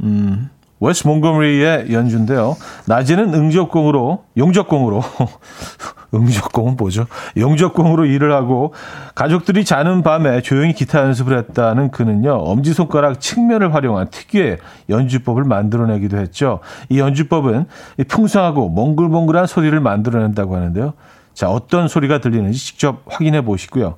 음, 0.04 0.50
웨스 0.84 1.06
몽거머리의 1.06 1.92
연주인데요. 1.92 2.56
낮에는 2.86 3.32
응접공으로, 3.34 4.24
용접공으로, 4.36 5.02
응접공은 6.14 6.76
뭐죠? 6.76 7.06
용접공으로 7.36 8.04
일을 8.04 8.32
하고 8.32 8.74
가족들이 9.14 9.64
자는 9.64 10.02
밤에 10.02 10.42
조용히 10.42 10.72
기타 10.72 11.00
연습을 11.00 11.36
했다는 11.38 11.90
그는요. 11.90 12.34
엄지손가락 12.34 13.20
측면을 13.20 13.74
활용한 13.74 14.10
특유의 14.10 14.58
연주법을 14.90 15.44
만들어내기도 15.44 16.18
했죠. 16.18 16.60
이 16.88 17.00
연주법은 17.00 17.66
풍성하고 18.08 18.68
몽글몽글한 18.68 19.46
소리를 19.46 19.78
만들어낸다고 19.80 20.54
하는데요. 20.54 20.92
자, 21.32 21.50
어떤 21.50 21.88
소리가 21.88 22.18
들리는지 22.18 22.58
직접 22.58 23.02
확인해 23.06 23.42
보시고요. 23.42 23.96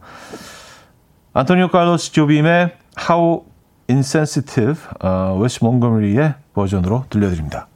안토니오 1.35 1.69
칼로스 1.69 2.13
조빔의 2.13 2.73
How 3.11 3.43
Insensitive, 3.89 4.81
어, 5.01 5.39
웨스 5.41 5.63
몽거머리의 5.63 6.35
버전으로 6.55 7.05
들려드립니다. 7.11 7.69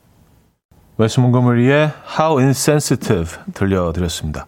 웨스 0.98 1.20
몽거머리의 1.20 1.90
How 2.18 2.38
Insensitive 2.38 3.38
들려드렸습니다. 3.54 4.46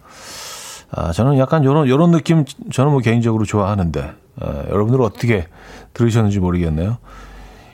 아, 0.91 1.11
저는 1.11 1.37
약간 1.37 1.63
요런, 1.63 1.87
요런 1.87 2.11
느낌, 2.11 2.45
저는 2.71 2.91
뭐 2.91 2.99
개인적으로 3.01 3.45
좋아하는데, 3.45 4.13
아, 4.41 4.63
여러분들 4.69 5.01
어떻게 5.01 5.47
들으셨는지 5.93 6.39
모르겠네요. 6.39 6.97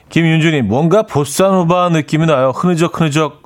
김윤주님, 0.08 0.66
뭔가 0.68 1.02
보사노바 1.02 1.90
느낌이 1.90 2.26
나요. 2.26 2.50
흐느적, 2.54 2.98
흐느적 2.98 3.42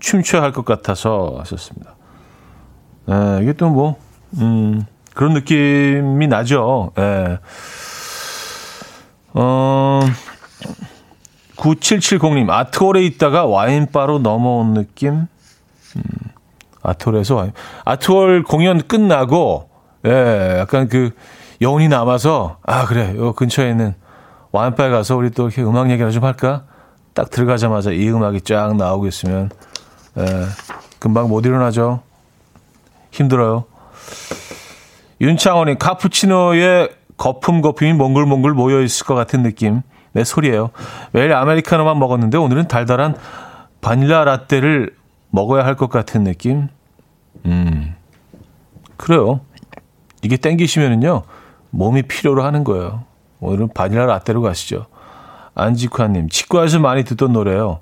춤춰야 0.00 0.42
할 0.42 0.52
것 0.52 0.64
같아서 0.64 1.36
하셨습니다. 1.38 1.94
아, 3.06 3.38
이게 3.42 3.52
또 3.52 3.68
뭐, 3.70 3.96
음, 4.38 4.84
그런 5.14 5.34
느낌이 5.34 6.26
나죠. 6.26 6.90
예. 6.98 7.38
어, 9.34 10.00
9770님, 11.56 12.48
아트홀에 12.50 13.02
있다가 13.02 13.46
와인바로 13.46 14.20
넘어온 14.20 14.74
느낌? 14.74 15.26
음, 15.96 16.02
아트홀에서 16.82 17.34
와인. 17.34 17.52
아트홀 17.84 18.44
공연 18.44 18.86
끝나고, 18.86 19.68
예, 20.06 20.56
약간 20.60 20.88
그, 20.88 21.10
여운이 21.60 21.88
남아서, 21.88 22.58
아, 22.64 22.86
그래, 22.86 23.14
요 23.16 23.32
근처에 23.32 23.70
있는 23.70 23.94
와인바에 24.52 24.90
가서 24.90 25.16
우리 25.16 25.30
또 25.30 25.44
이렇게 25.48 25.62
음악 25.62 25.90
얘기를 25.90 26.10
좀 26.12 26.24
할까? 26.24 26.64
딱 27.12 27.30
들어가자마자 27.30 27.90
이 27.90 28.08
음악이 28.08 28.42
쫙 28.42 28.76
나오고 28.76 29.08
있으면, 29.08 29.50
예, 30.18 30.24
금방 31.00 31.28
못 31.28 31.44
일어나죠. 31.44 32.02
힘들어요. 33.10 33.64
윤창원이 35.20 35.78
카푸치노에 35.78 36.88
거품 37.24 37.62
거품이 37.62 37.94
몽글몽글 37.94 38.52
모여 38.52 38.82
있을 38.82 39.06
것 39.06 39.14
같은 39.14 39.42
느낌. 39.42 39.80
내 40.12 40.24
소리예요. 40.24 40.68
매일 41.12 41.32
아메리카노만 41.32 41.98
먹었는데 41.98 42.36
오늘은 42.36 42.68
달달한 42.68 43.16
바닐라 43.80 44.24
라떼를 44.24 44.94
먹어야 45.30 45.64
할 45.64 45.74
것 45.76 45.88
같은 45.88 46.24
느낌. 46.24 46.68
음, 47.46 47.96
그래요. 48.98 49.40
이게 50.20 50.36
땡기시면은요, 50.36 51.22
몸이 51.70 52.02
필요로 52.02 52.44
하는 52.44 52.62
거예요. 52.62 53.04
오늘은 53.40 53.70
바닐라 53.74 54.04
라떼로 54.04 54.42
가시죠. 54.42 54.84
안지쿠아님, 55.54 56.28
치과에서 56.28 56.78
많이 56.78 57.04
듣던 57.04 57.32
노래요. 57.32 57.80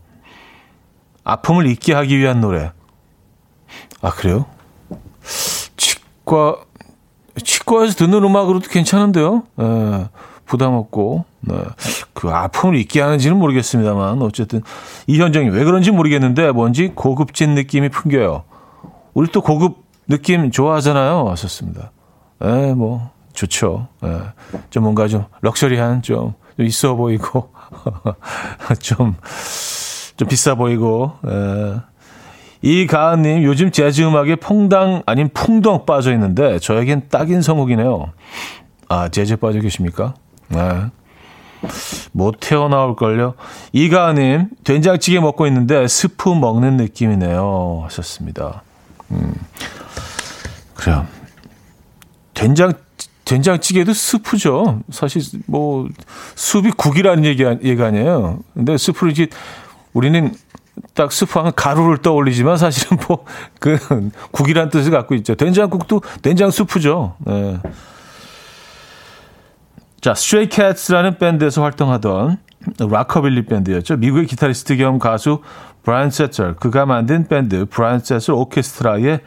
아픔을 1.24 1.66
잊게 1.66 1.94
하기 1.94 2.16
위한 2.16 2.40
노래. 2.40 2.70
아, 4.02 4.10
그래요? 4.10 4.46
치과, 5.76 6.58
치과에서 7.62 7.94
듣는 7.94 8.24
음악으로도 8.24 8.68
괜찮은데요? 8.68 9.44
예, 9.60 10.08
부담 10.44 10.74
없고. 10.74 11.24
네. 11.40 11.56
그 12.12 12.28
아픔을 12.28 12.76
잊게 12.76 13.00
하는지는 13.00 13.36
모르겠습니다만 13.38 14.22
어쨌든 14.22 14.62
이현정이 15.06 15.48
왜 15.48 15.64
그런지 15.64 15.90
모르겠는데 15.90 16.52
뭔지 16.52 16.92
고급진 16.94 17.54
느낌이 17.54 17.88
풍겨요. 17.88 18.44
우리 19.14 19.30
또 19.30 19.40
고급 19.40 19.78
느낌 20.08 20.50
좋아하잖아요. 20.50 21.24
왔었습니다. 21.24 21.90
예, 22.44 22.74
뭐 22.74 23.10
좋죠. 23.32 23.88
예. 24.04 24.18
좀 24.70 24.82
뭔가 24.84 25.08
좀 25.08 25.24
럭셔리한 25.40 26.02
좀, 26.02 26.34
좀 26.56 26.66
있어 26.66 26.94
보이고 26.94 27.50
좀, 28.80 29.14
좀 30.16 30.28
비싸 30.28 30.54
보이고 30.54 31.12
예. 31.26 31.91
이가은님 32.62 33.42
요즘 33.42 33.70
재즈 33.70 34.02
음악에 34.02 34.36
퐁당 34.36 35.02
아닌 35.06 35.28
풍덩 35.34 35.84
빠져 35.84 36.12
있는데 36.12 36.58
저에겐 36.58 37.08
딱인 37.08 37.42
성곡이네요. 37.42 38.12
아 38.88 39.08
재즈 39.08 39.36
빠져 39.36 39.60
계십니까? 39.60 40.14
네. 40.48 40.58
못 42.12 42.36
태어나올걸요. 42.40 43.34
이가은님, 43.72 44.48
된장찌개 44.64 45.20
먹고 45.20 45.46
있는데 45.46 45.86
스프 45.86 46.28
먹는 46.28 46.76
느낌이네요. 46.76 47.82
하셨습니다. 47.84 48.62
음. 49.10 49.34
그래요. 50.74 51.06
된장, 52.34 52.72
된장찌개도 53.24 53.92
스프죠. 53.92 54.80
사실 54.90 55.22
뭐, 55.46 55.88
숲이 56.34 56.72
국이라는 56.72 57.24
얘기, 57.24 57.44
얘기 57.44 57.82
아니에요. 57.82 58.40
근데 58.54 58.76
스프를 58.76 59.12
이제 59.12 59.28
우리는 59.92 60.34
딱 60.94 61.12
스프하면 61.12 61.52
가루를 61.54 61.98
떠올리지만 61.98 62.56
사실은 62.56 62.98
뭐, 63.06 63.24
그, 63.60 63.78
국이란 64.30 64.70
뜻을 64.70 64.90
갖고 64.90 65.14
있죠. 65.16 65.34
된장국도 65.34 66.02
된장 66.22 66.50
스프죠. 66.50 67.16
네. 67.18 67.58
자, 70.00 70.14
스트레이 70.14 70.48
캣스라는 70.48 71.18
밴드에서 71.18 71.62
활동하던 71.62 72.38
락커빌리 72.78 73.46
밴드였죠. 73.46 73.96
미국의 73.96 74.26
기타리스트 74.26 74.76
겸 74.76 74.98
가수 74.98 75.42
브라이언 75.82 76.10
세처, 76.10 76.56
그가 76.56 76.86
만든 76.86 77.28
밴드 77.28 77.66
브라이언 77.66 78.00
세처 78.00 78.34
오케스트라의 78.34 79.20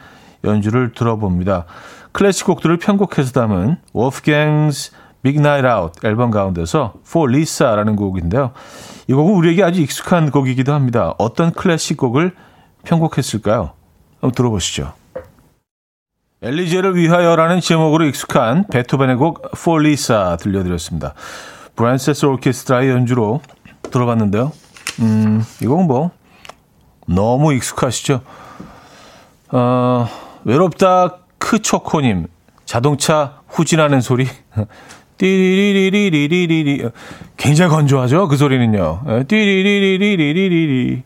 연주를 0.43 0.93
들어봅니다. 0.93 1.65
클래식 2.11 2.45
곡들을 2.45 2.77
편곡해서 2.77 3.31
담은 3.31 3.77
Wolfgang's 3.93 4.91
Night 5.25 5.67
Out 5.67 6.07
앨범 6.07 6.31
가운데서 6.31 6.93
For 7.05 7.29
Lisa라는 7.29 7.95
곡인데요. 7.95 8.51
이 9.07 9.13
곡은 9.13 9.33
우리에게 9.35 9.63
아주 9.63 9.81
익숙한 9.81 10.31
곡이기도 10.31 10.73
합니다. 10.73 11.13
어떤 11.17 11.51
클래식 11.51 11.97
곡을 11.97 12.35
편곡했을까요? 12.83 13.71
한번 14.19 14.31
들어보시죠. 14.31 14.93
엘리제를 16.41 16.95
위하여라는 16.95 17.59
제목으로 17.61 18.05
익숙한 18.05 18.67
베토벤의 18.67 19.15
곡 19.15 19.51
Lisa 19.67 20.37
들려드렸습니다. 20.39 21.13
브란세스 21.75 22.25
오케스트라의 22.25 22.89
연주로 22.89 23.41
들어봤는데요. 23.91 24.51
음, 25.01 25.43
이 25.61 25.65
곡은 25.65 25.87
뭐 25.87 26.11
너무 27.07 27.53
익숙하시죠? 27.53 28.21
어, 29.51 30.07
외롭다 30.43 31.17
크초코님 31.37 32.27
자동차 32.65 33.41
후진하는 33.47 34.01
소리 34.01 34.27
띠리리리리리리리 35.17 36.89
굉장히 37.37 37.71
건조하죠 37.71 38.27
그 38.27 38.37
소리는요 38.37 39.25
띠리리리리리리리 39.27 41.03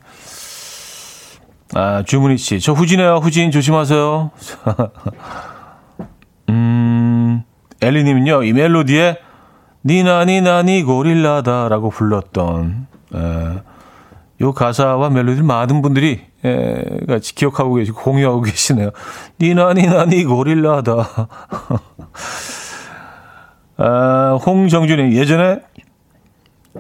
아, 1.76 2.04
주문희 2.04 2.38
씨. 2.38 2.60
저 2.60 2.74
후진해요. 2.74 3.18
후진 3.18 3.52
조심하세요. 3.52 4.32
음, 6.50 7.44
엘리님은요, 7.82 8.44
이 8.44 8.54
멜로디에 8.54 9.18
니나 9.86 10.26
니나 10.26 10.64
니 10.64 10.84
고릴라다라고 10.84 11.92
불렀던, 11.92 12.88
에, 13.14 13.20
요 14.42 14.54
가사와 14.54 15.10
멜로디를 15.12 15.44
많은 15.44 15.82
분들이 15.82 16.22
에, 16.44 17.06
같이 17.08 17.36
기억하고 17.36 17.76
계시고 17.76 18.02
공유하고 18.02 18.42
계시네요. 18.42 18.90
니나 19.40 19.74
니나 19.74 20.06
니 20.06 20.24
고릴라다. 20.24 21.28
아, 23.82 24.38
홍정준이 24.46 25.16
예전에 25.16 25.62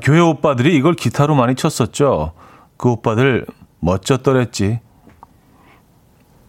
교회 0.02 0.20
오빠들이 0.20 0.76
이걸 0.76 0.94
기타로 0.96 1.34
많이 1.34 1.56
쳤었죠. 1.56 2.34
그 2.78 2.90
오빠들 2.90 3.46
멋졌더랬지. 3.80 4.80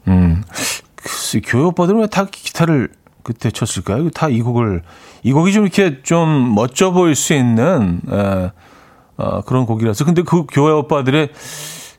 음, 0.09 0.43
글쎄, 0.97 1.41
교회 1.45 1.63
오빠들은 1.65 2.01
왜 2.01 2.07
다 2.09 2.25
기타를 2.27 2.89
그때 3.23 3.51
쳤을까요? 3.51 4.11
다 4.11 4.29
이 4.29 4.43
곡을, 4.43 4.83
이 5.23 5.33
곡이 5.33 5.53
좀 5.53 5.65
이렇게 5.65 6.03
좀 6.03 6.55
멋져 6.55 6.91
보일 6.91 7.15
수 7.15 7.33
있는, 7.35 8.01
에, 8.11 8.51
어, 9.19 9.41
그런 9.43 9.67
곡이라서. 9.67 10.05
근데 10.05 10.23
그 10.23 10.47
교회 10.51 10.73
오빠들의 10.73 11.31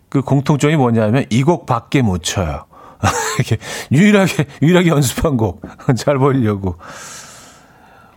그 0.10 0.22
공통점이 0.22 0.76
뭐냐면 0.76 1.26
이 1.30 1.44
곡밖에 1.44 2.02
못 2.02 2.22
쳐요. 2.24 2.66
이렇게 3.40 3.58
유일하게, 3.92 4.46
유일하게 4.62 4.90
연습한 4.90 5.38
곡. 5.38 5.62
잘 5.96 6.18
보이려고. 6.18 6.76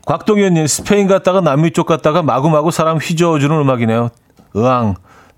곽동현님, 0.06 0.66
스페인 0.66 1.06
갔다가 1.06 1.40
남미 1.40 1.72
쪽 1.72 1.86
갔다가 1.86 2.22
마구마구 2.22 2.70
사람 2.70 2.98
휘저어주는 2.98 3.56
음악이네요. 3.58 4.10
으앙, 4.56 4.94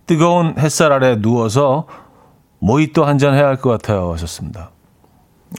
뜨거운 0.06 0.54
햇살 0.58 0.92
아래 0.92 1.16
누워서 1.20 1.86
모히또 2.58 3.04
한 3.04 3.18
잔 3.18 3.34
해야 3.34 3.46
할 3.46 3.56
것 3.58 3.70
같아요. 3.70 4.12
하셨습니다. 4.12 4.70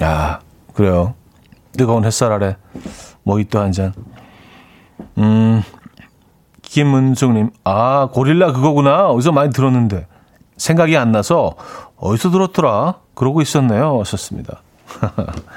아, 0.02 0.40
그래요. 0.74 1.14
뜨거운 1.78 2.04
햇살 2.06 2.32
아래 2.34 2.58
모히또 3.24 3.60
한 3.60 3.72
잔. 3.72 3.94
음, 5.18 5.64
김은숙님, 6.64 7.52
아, 7.64 8.10
고릴라 8.12 8.52
그거구나. 8.52 9.08
어디서 9.10 9.32
많이 9.32 9.52
들었는데. 9.52 10.06
생각이 10.58 10.98
안 10.98 11.12
나서 11.12 11.56
어디서 11.98 12.32
들었더라? 12.32 12.96
그러고 13.14 13.42
있었네요. 13.42 14.00
하셨습니다. 14.02 14.62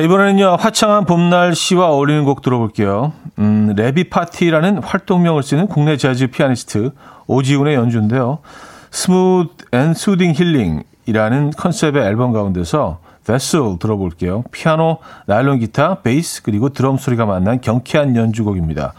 자, 0.00 0.04
이번에는요, 0.04 0.56
화창한 0.58 1.04
봄 1.04 1.28
날씨와 1.28 1.90
어울리는 1.90 2.24
곡 2.24 2.40
들어볼게요. 2.40 3.12
음, 3.38 3.74
레비 3.76 4.08
파티라는 4.08 4.82
활동명을 4.82 5.42
쓰는 5.42 5.66
국내 5.66 5.98
재즈 5.98 6.28
피아니스트 6.28 6.92
오지훈의 7.26 7.74
연주인데요. 7.74 8.38
smooth 8.90 9.50
and 9.72 9.92
soothing 9.92 10.32
healing이라는 10.32 11.50
컨셉의 11.50 12.02
앨범 12.02 12.32
가운데서 12.32 13.00
Vessel 13.26 13.78
들어볼게요. 13.78 14.44
피아노, 14.52 15.00
나일론 15.26 15.58
기타, 15.58 15.96
베이스, 15.96 16.42
그리고 16.44 16.70
드럼 16.70 16.96
소리가 16.96 17.26
만난 17.26 17.60
경쾌한 17.60 18.16
연주곡입니다. 18.16 18.94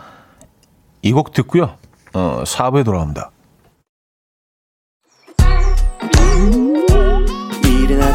이 1.01 1.13
곡 1.13 1.33
듣고요. 1.33 1.71
어, 2.13 2.43
4부에 2.45 2.85
돌아옵니다. 2.85 3.31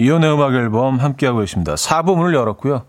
이연의 0.00 0.32
음악 0.32 0.54
앨범 0.54 0.96
함께하고 0.96 1.40
계십니다. 1.40 1.74
4부 1.74 2.16
문을 2.16 2.32
열었고요. 2.32 2.86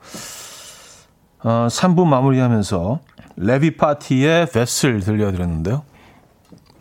어, 1.44 1.68
3부 1.70 2.06
마무리하면서 2.06 3.00
레비 3.36 3.76
파티의 3.76 4.50
베슬 4.52 5.02
들려드렸는데요. 5.02 5.84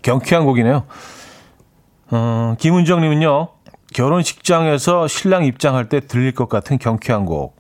경쾌한 0.02 0.44
곡이네요. 0.44 0.84
어, 2.12 2.54
김은정님은요. 2.60 3.48
결혼식장에서 3.92 5.08
신랑 5.08 5.44
입장할 5.46 5.88
때 5.88 5.98
들릴 5.98 6.32
것 6.32 6.48
같은 6.48 6.78
경쾌한 6.78 7.24
곡. 7.24 7.56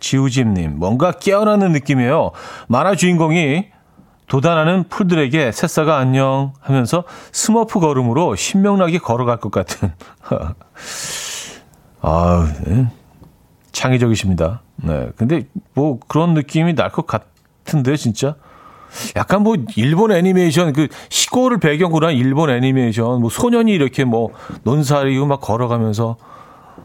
지우집님, 0.00 0.76
뭔가 0.76 1.12
깨어나는 1.12 1.70
느낌이에요. 1.70 2.32
만화 2.66 2.96
주인공이 2.96 3.66
도단하는 4.26 4.88
풀들에게 4.88 5.52
새싹아 5.52 5.98
안녕 5.98 6.52
하면서 6.60 7.04
스머프 7.30 7.78
걸음으로 7.78 8.34
신명나게 8.34 8.98
걸어갈 8.98 9.36
것 9.36 9.52
같은. 9.52 9.92
아, 12.06 12.52
네. 12.66 12.86
창의적이십니다. 13.72 14.60
네. 14.76 15.08
근데 15.16 15.46
뭐 15.74 15.98
그런 16.06 16.34
느낌이 16.34 16.74
날 16.74 16.90
것 16.90 17.06
같은데, 17.06 17.96
진짜. 17.96 18.34
약간 19.16 19.42
뭐 19.42 19.56
일본 19.74 20.12
애니메이션 20.12 20.72
그 20.72 20.86
시골을 21.08 21.58
배경으로 21.58 22.06
한 22.06 22.14
일본 22.14 22.50
애니메이션 22.50 23.20
뭐 23.20 23.28
소년이 23.30 23.72
이렇게 23.72 24.04
뭐 24.04 24.30
논사리고 24.62 25.26
막 25.26 25.40
걸어가면서 25.40 26.16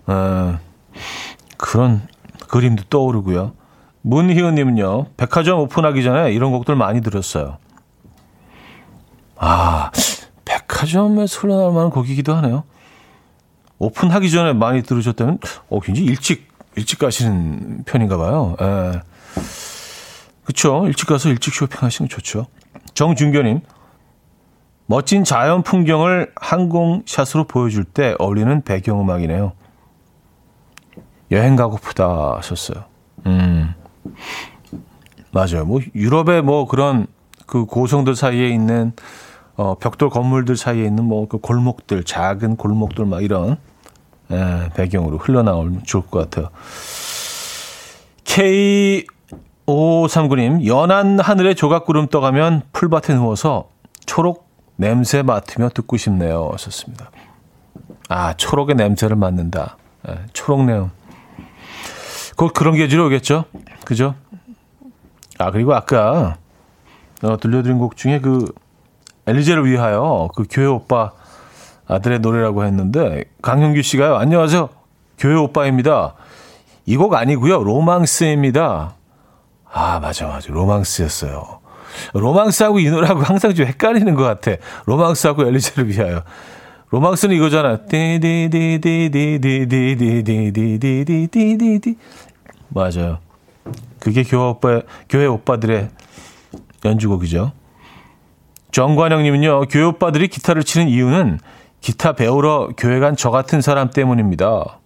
에, 0.09 0.57
그런 1.57 2.01
그림도 2.47 2.85
떠오르고요. 2.89 3.51
문희은님은요 4.01 5.05
백화점 5.17 5.59
오픈하기 5.59 6.01
전에 6.01 6.31
이런 6.31 6.51
곡들 6.51 6.75
많이 6.75 7.01
들었어요. 7.01 7.57
아 9.37 9.91
백화점에서 10.45 11.41
흘러날 11.41 11.71
만한 11.73 11.89
곡이기도 11.91 12.33
하네요. 12.37 12.63
오픈하기 13.79 14.29
전에 14.29 14.53
많이 14.53 14.83
들으셨다면 14.83 15.39
어 15.69 15.79
굉장히 15.79 16.07
일찍 16.07 16.47
일찍 16.75 16.99
가시는 16.99 17.83
편인가 17.85 18.17
봐요. 18.17 18.55
예. 18.61 19.01
그렇죠. 20.43 20.85
일찍 20.87 21.07
가서 21.07 21.29
일찍 21.29 21.53
쇼핑하시면 21.53 22.09
좋죠. 22.09 22.47
정준교님 22.93 23.61
멋진 24.85 25.23
자연 25.23 25.61
풍경을 25.63 26.31
항공샷으로 26.35 27.45
보여줄 27.45 27.83
때 27.83 28.15
어울리는 28.19 28.61
배경음악이네요. 28.63 29.53
여행 31.31 31.55
가고프다 31.55 32.37
하셨어요. 32.37 32.85
음. 33.27 33.73
맞아요. 35.31 35.65
뭐 35.65 35.79
유럽의 35.93 36.41
뭐 36.41 36.67
그런 36.67 37.05
그 37.45 37.65
고성들 37.65 38.15
사이에 38.15 38.49
있는 38.49 38.93
어 39.55 39.75
벽돌 39.75 40.09
건물들 40.09 40.57
사이에 40.57 40.85
있는 40.85 41.03
뭐 41.03 41.27
그 41.27 41.37
골목들 41.37 42.03
작은 42.03 42.55
골목들 42.55 43.05
막 43.05 43.21
이런 43.23 43.57
예, 44.31 44.69
배경으로 44.75 45.17
흘러나오면 45.17 45.83
좋을 45.85 46.03
것 46.07 46.29
같아요. 46.29 46.49
K539님, 49.65 50.65
연한 50.67 51.19
하늘에 51.19 51.53
조각구름 51.55 52.07
떠가면 52.07 52.63
풀밭에 52.73 53.15
누워서 53.15 53.69
초록 54.05 54.47
냄새 54.75 55.23
맡으며 55.23 55.69
듣고 55.69 55.97
싶네요. 55.97 56.49
하셨습니다. 56.53 57.11
아, 58.07 58.33
초록의 58.33 58.75
냄새를 58.75 59.15
맡는다. 59.15 59.77
예, 60.07 60.19
초록 60.33 60.63
내음. 60.65 60.91
곧 62.37 62.53
그런 62.53 62.75
계절이 62.75 63.01
오겠죠? 63.03 63.45
그죠? 63.83 64.15
아, 65.37 65.51
그리고 65.51 65.73
아까 65.73 66.37
어, 67.21 67.37
들려드린 67.37 67.79
곡 67.79 67.97
중에 67.97 68.19
그 68.19 68.51
엘리제를 69.27 69.65
위하여 69.65 70.29
그 70.35 70.45
교회 70.49 70.65
오빠 70.65 71.11
아들의 71.89 72.19
노래라고 72.19 72.63
했는데 72.65 73.25
강형규 73.41 73.81
씨가요. 73.81 74.15
안녕하세요. 74.15 74.69
교회 75.17 75.35
오빠입니다. 75.35 76.13
이 76.85 76.95
곡 76.95 77.13
아니고요. 77.15 77.63
로망스입니다. 77.63 78.95
아, 79.71 79.99
맞아, 79.99 80.27
맞아. 80.27 80.51
로망스였어요. 80.51 81.59
로망스하고 82.13 82.79
이 82.79 82.89
노래하고 82.89 83.21
항상 83.21 83.53
좀 83.53 83.65
헷갈리는 83.67 84.13
것 84.15 84.23
같아. 84.23 84.51
로망스하고 84.85 85.45
엘리제를 85.47 85.89
위하여. 85.89 86.23
로망스는 86.91 87.35
이거잖아. 87.35 87.85
디디디디디디디디디디디디디디. 90.67 91.95
맞아요. 92.69 93.19
그게 93.99 94.23
교회 94.23 94.41
오빠, 94.49 94.81
교회 95.09 95.25
오빠들의 95.25 95.89
연주곡이죠. 96.85 97.51
정관영님은요, 98.71 99.61
교회 99.69 99.83
오빠들이 99.83 100.27
기타를 100.27 100.63
치는 100.63 100.87
이유는 100.89 101.39
기타 101.81 102.13
배우러 102.13 102.69
교회 102.77 102.99
간 102.99 103.15
저 103.15 103.31
같은 103.31 103.61
사람 103.61 103.89
때문입니다. 103.89 104.79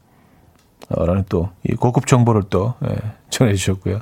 어, 0.89 1.05
라는 1.05 1.23
또, 1.29 1.49
이 1.63 1.73
고급 1.75 2.07
정보를 2.07 2.43
또, 2.49 2.73
예, 2.85 2.95
전해 3.29 3.53
주셨고요. 3.55 3.99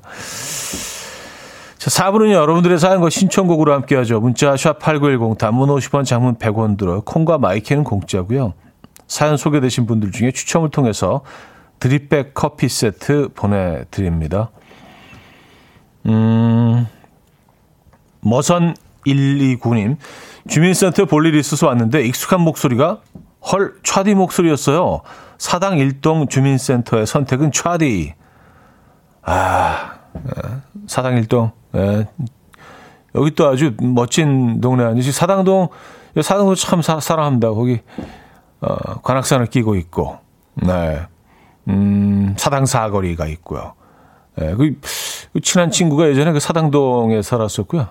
자, 1.78 1.90
4부는요, 1.90 2.34
여러분들의 2.34 2.78
사연과 2.80 3.10
신청곡으로 3.10 3.74
함께 3.74 3.96
하죠. 3.96 4.20
문자, 4.20 4.54
샵8910, 4.56 5.38
단문 5.38 5.70
50원, 5.70 6.06
장문 6.06 6.36
100원 6.36 6.78
들어요. 6.78 7.02
콩과 7.02 7.38
마이크는 7.38 7.84
공짜고요 7.84 8.54
사연 9.08 9.36
소개되신 9.38 9.86
분들 9.88 10.12
중에 10.12 10.32
추첨을 10.32 10.70
통해서 10.70 11.22
드립백 11.80 12.34
커피 12.34 12.70
세트 12.70 13.30
보내 13.36 13.84
드립니다. 13.92 14.50
음, 16.06 16.88
머선 18.22 18.76
129님, 19.06 19.98
주민센터 20.48 21.06
볼 21.06 21.26
일이 21.26 21.40
있어서 21.40 21.68
왔는데 21.68 22.04
익숙한 22.06 22.42
목소리가 22.42 23.02
헐, 23.52 23.76
차디 23.84 24.14
목소리였어요. 24.16 25.02
사당 25.38 25.78
일동 25.80 26.28
주민센터의 26.28 27.08
선택은 27.08 27.52
차디. 27.52 28.14
아, 29.24 29.94
예, 30.16 30.52
사당 30.88 31.18
일동. 31.18 31.52
예. 31.76 32.08
여기 33.16 33.32
또 33.36 33.48
아주 33.48 33.76
멋진 33.82 34.62
동네 34.62 34.84
아니지? 34.84 35.12
사당동, 35.12 35.70
사당동 36.22 36.56
참 36.56 36.82
사, 36.82 37.00
사랑합니다. 37.00 37.52
거기, 37.52 37.82
어, 38.62 39.02
관악산을 39.02 39.48
끼고 39.48 39.76
있고, 39.76 40.20
네. 40.56 41.02
음, 41.68 42.36
사당 42.38 42.66
사거리가 42.66 43.26
있고요. 43.28 43.74
예, 44.40 44.54
그, 44.54 44.80
그 45.34 45.42
친한 45.42 45.72
친구가 45.72 46.08
예전에 46.08 46.32
그 46.32 46.40
사당동에 46.40 47.22
살았었고요. 47.22 47.88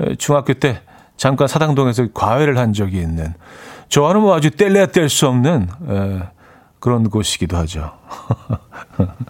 예, 0.00 0.14
중학교 0.16 0.54
때 0.54 0.82
잠깐 1.22 1.46
사당동에서 1.46 2.08
과외를 2.12 2.58
한 2.58 2.72
적이 2.72 2.98
있는 2.98 3.32
저와는 3.88 4.22
뭐 4.22 4.34
아주 4.34 4.50
뗄래야 4.50 4.86
뗄 4.86 5.08
수 5.08 5.28
없는 5.28 5.68
에, 5.88 5.94
예, 5.94 6.22
그런 6.80 7.08
곳이기도 7.08 7.56
하죠. 7.58 7.92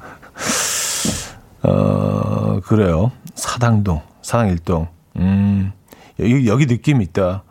어, 1.63 2.61
그래요. 2.65 3.13
사당동, 3.35 4.01
사당일동. 4.23 4.89
음, 5.17 5.73
여기, 6.19 6.47
여기 6.49 6.67
느낌 6.67 7.03
있다. 7.03 7.43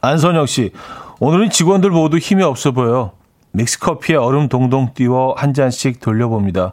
안선영 0.00 0.46
씨, 0.46 0.72
오늘은 1.20 1.50
직원들 1.50 1.90
모두 1.90 2.16
힘이 2.16 2.44
없어 2.44 2.72
보여. 2.72 3.12
믹스커피에 3.52 4.16
얼음 4.16 4.48
동동 4.48 4.94
띄워 4.94 5.34
한 5.36 5.52
잔씩 5.52 6.00
돌려봅니다. 6.00 6.72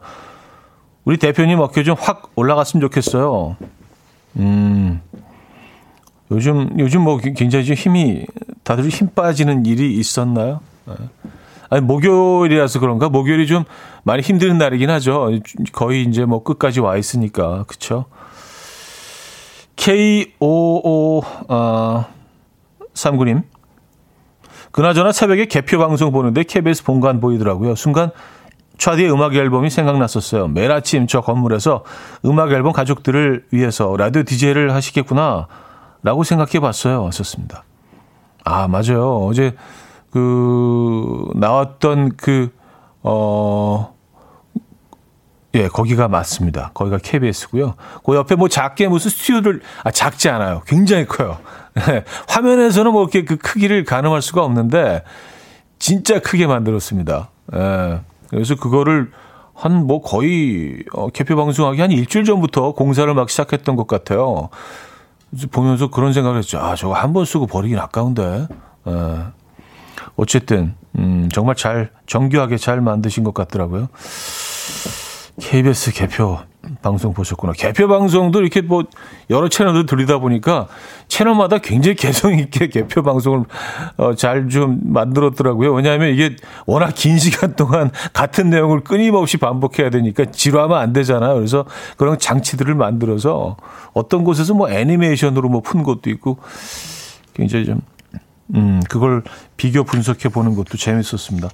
우리 1.04 1.18
대표님 1.18 1.60
어깨 1.60 1.84
좀 1.84 1.98
확 2.00 2.32
올라갔으면 2.38 2.80
좋겠어요. 2.80 3.58
음, 4.38 5.02
요즘, 6.32 6.70
요즘 6.80 7.02
뭐 7.02 7.18
굉장히 7.18 7.66
좀 7.66 7.76
힘이, 7.76 8.26
다들 8.64 8.90
힘 8.90 9.10
빠지는 9.10 9.66
일이 9.66 9.94
있었나요? 9.98 10.62
네. 10.86 10.96
아니, 11.70 11.82
목요일이라서 11.82 12.80
그런가? 12.80 13.10
목요일이 13.10 13.48
좀 13.48 13.64
많이 14.04 14.22
힘든 14.22 14.58
날이긴 14.58 14.90
하죠. 14.92 15.32
거의 15.72 16.04
이제 16.04 16.26
뭐 16.26 16.44
끝까지 16.44 16.80
와 16.80 16.98
있으니까. 16.98 17.64
그쵸? 17.68 18.06
K55, 19.76 21.24
어, 21.50 22.06
39님. 22.94 23.44
그나저나 24.72 25.12
새벽에 25.12 25.46
개표 25.46 25.78
방송 25.78 26.12
보는데 26.12 26.44
KBS 26.44 26.84
본관 26.84 27.20
보이더라고요. 27.20 27.76
순간 27.76 28.12
차디의 28.78 29.12
음악 29.12 29.36
앨범이 29.36 29.70
생각났었어요. 29.70 30.48
매일 30.48 30.72
아침 30.72 31.06
저 31.06 31.22
건물에서 31.22 31.84
음악 32.26 32.52
앨범 32.52 32.74
가족들을 32.74 33.46
위해서 33.52 33.96
라디오 33.98 34.24
DJ를 34.24 34.74
하시겠구나. 34.74 35.48
라고 36.04 36.24
생각해 36.24 36.60
봤어요. 36.60 37.10
썼습니다. 37.12 37.64
아, 38.44 38.68
맞아요. 38.68 39.26
어제 39.26 39.56
그, 40.12 41.26
나왔던 41.36 42.18
그, 42.18 42.54
어, 43.02 43.94
예, 45.56 45.68
거기가 45.68 46.08
맞습니다. 46.08 46.72
거기가 46.74 46.98
KBS고요. 46.98 47.76
그 48.06 48.16
옆에 48.16 48.36
뭐 48.36 48.48
작게 48.48 48.88
무슨 48.88 49.12
스튜디오를 49.12 49.62
아 49.84 49.92
작지 49.92 50.30
않아요. 50.30 50.64
굉장히 50.66 51.06
커요. 51.06 51.38
네, 51.76 52.04
화면에서는 52.28 52.92
뭐 52.92 53.04
이렇게 53.04 53.24
그 53.24 53.38
크기를 53.38 53.84
가늠할 53.84 54.22
수가 54.22 54.44
없는데 54.44 55.04
진짜 55.78 56.20
크게 56.20 56.48
만들었습니다. 56.48 57.30
예. 57.56 58.02
그래서 58.30 58.56
그거를 58.56 59.12
한 59.54 59.86
뭐 59.86 60.02
거의 60.02 60.84
어, 60.94 61.10
개표 61.10 61.36
방송하기 61.36 61.80
한 61.80 61.92
일주일 61.92 62.26
전부터 62.26 62.74
공사를 62.74 63.12
막 63.14 63.30
시작했던 63.30 63.76
것 63.76 63.88
같아요. 63.88 64.50
보면서 65.52 65.90
그런 65.90 66.14
생각을 66.14 66.38
했죠. 66.40 66.60
아, 66.60 66.76
저거 66.76 66.94
한 66.94 67.14
번 67.14 67.26
쓰고 67.26 67.48
버리긴 67.48 67.80
아까운데. 67.80 68.48
예. 68.88 69.18
어쨌든 70.16 70.76
음, 70.98 71.30
정말 71.34 71.56
잘 71.56 71.90
정교하게 72.06 72.58
잘 72.58 72.82
만드신 72.82 73.24
것 73.24 73.34
같더라고요. 73.34 73.88
KBS 75.42 75.94
개표 75.94 76.40
방송 76.82 77.14
보셨구나. 77.14 77.54
개표 77.54 77.88
방송도 77.88 78.40
이렇게 78.40 78.62
뭐 78.62 78.84
여러 79.30 79.50
채널들 79.50 79.86
돌리다 79.86 80.20
보니까 80.20 80.68
채널마다 81.08 81.58
굉장히 81.58 81.96
개성 81.96 82.38
있게 82.38 82.68
개표 82.74 83.04
방송을 83.04 83.44
어, 83.98 84.16
잘 84.16 84.48
좀 84.50 84.80
만들었더라고요. 84.84 85.74
왜냐하면 85.74 86.14
이게 86.14 86.36
워낙 86.66 86.94
긴 86.96 87.18
시간 87.18 87.56
동안 87.56 87.92
같은 88.14 88.50
내용을 88.50 88.82
끊임없이 88.82 89.38
반복해야 89.38 89.90
되니까 89.90 90.26
지루하면 90.26 90.78
안 90.78 90.94
되잖아요. 90.94 91.36
그래서 91.36 91.66
그런 91.98 92.18
장치들을 92.20 92.74
만들어서 92.76 93.58
어떤 93.94 94.24
곳에서 94.24 94.54
뭐 94.54 94.70
애니메이션으로 94.70 95.50
뭐 95.50 95.62
푼 95.62 95.84
것도 95.84 96.10
있고 96.10 96.38
굉장히 97.34 97.66
좀 97.66 97.82
음, 98.56 98.82
그걸 98.90 99.24
비교 99.58 99.84
분석해 99.84 100.30
보는 100.30 100.56
것도 100.56 100.78
재밌었습니다. 100.78 101.50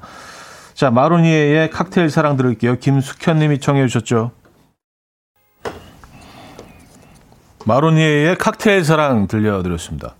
자, 0.73 0.91
마로니에의 0.91 1.69
칵테일 1.69 2.09
사랑 2.09 2.37
들을게요. 2.37 2.77
김숙현 2.79 3.39
님이 3.39 3.59
청해 3.59 3.85
주셨죠. 3.87 4.31
마로니에의 7.69 8.35
칵테일 8.37 8.83
사랑 8.83 9.27
들려드렸습니다. 9.27 10.15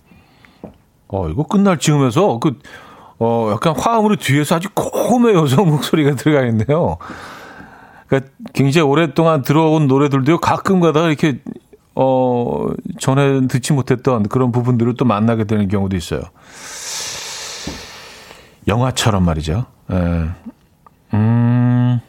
어, 1.08 1.28
이거 1.28 1.42
끝날 1.42 1.78
즈음에서 1.78 2.38
그, 2.38 2.56
어, 3.18 3.50
약간 3.52 3.76
화음으로 3.76 4.14
뒤에서 4.16 4.54
아주 4.54 4.68
고음의 4.72 5.34
여성 5.34 5.68
목소리가 5.68 6.14
들어가 6.14 6.46
있네요. 6.46 6.98
그러니까 8.06 8.30
굉장히 8.52 8.86
오랫동안 8.86 9.42
들어온 9.42 9.88
노래들도 9.88 10.38
가끔 10.38 10.78
가다가 10.78 11.08
이렇게, 11.08 11.40
어, 11.96 12.68
전에 13.00 13.48
듣지 13.48 13.72
못했던 13.72 14.22
그런 14.28 14.52
부분들을 14.52 14.94
또 14.94 15.04
만나게 15.04 15.44
되는 15.44 15.66
경우도 15.66 15.96
있어요. 15.96 16.20
영화처럼 18.68 19.24
말이죠. 19.24 19.66
예. 19.90 20.30
음, 21.14 22.00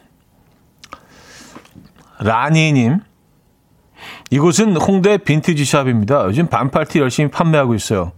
라니님. 2.20 3.00
이곳은 4.32 4.76
홍대 4.76 5.18
빈티지 5.18 5.66
샵입니다. 5.66 6.24
요즘 6.24 6.46
반팔티 6.46 6.98
열심히 7.00 7.30
판매하고 7.30 7.74
있어요. 7.74 8.12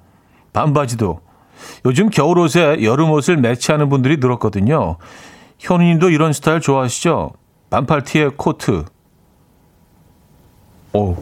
반바지도. 0.53 1.21
요즘 1.85 2.09
겨울 2.09 2.39
옷에 2.39 2.85
여름 2.85 3.11
옷을 3.11 3.37
매치하는 3.37 3.89
분들이 3.89 4.19
늘었거든요. 4.19 4.97
현우님도 5.59 6.11
이런 6.11 6.33
스타일 6.33 6.61
좋아하시죠? 6.61 7.33
반팔티에 7.71 8.31
코트. 8.37 8.85
오, 10.93 11.17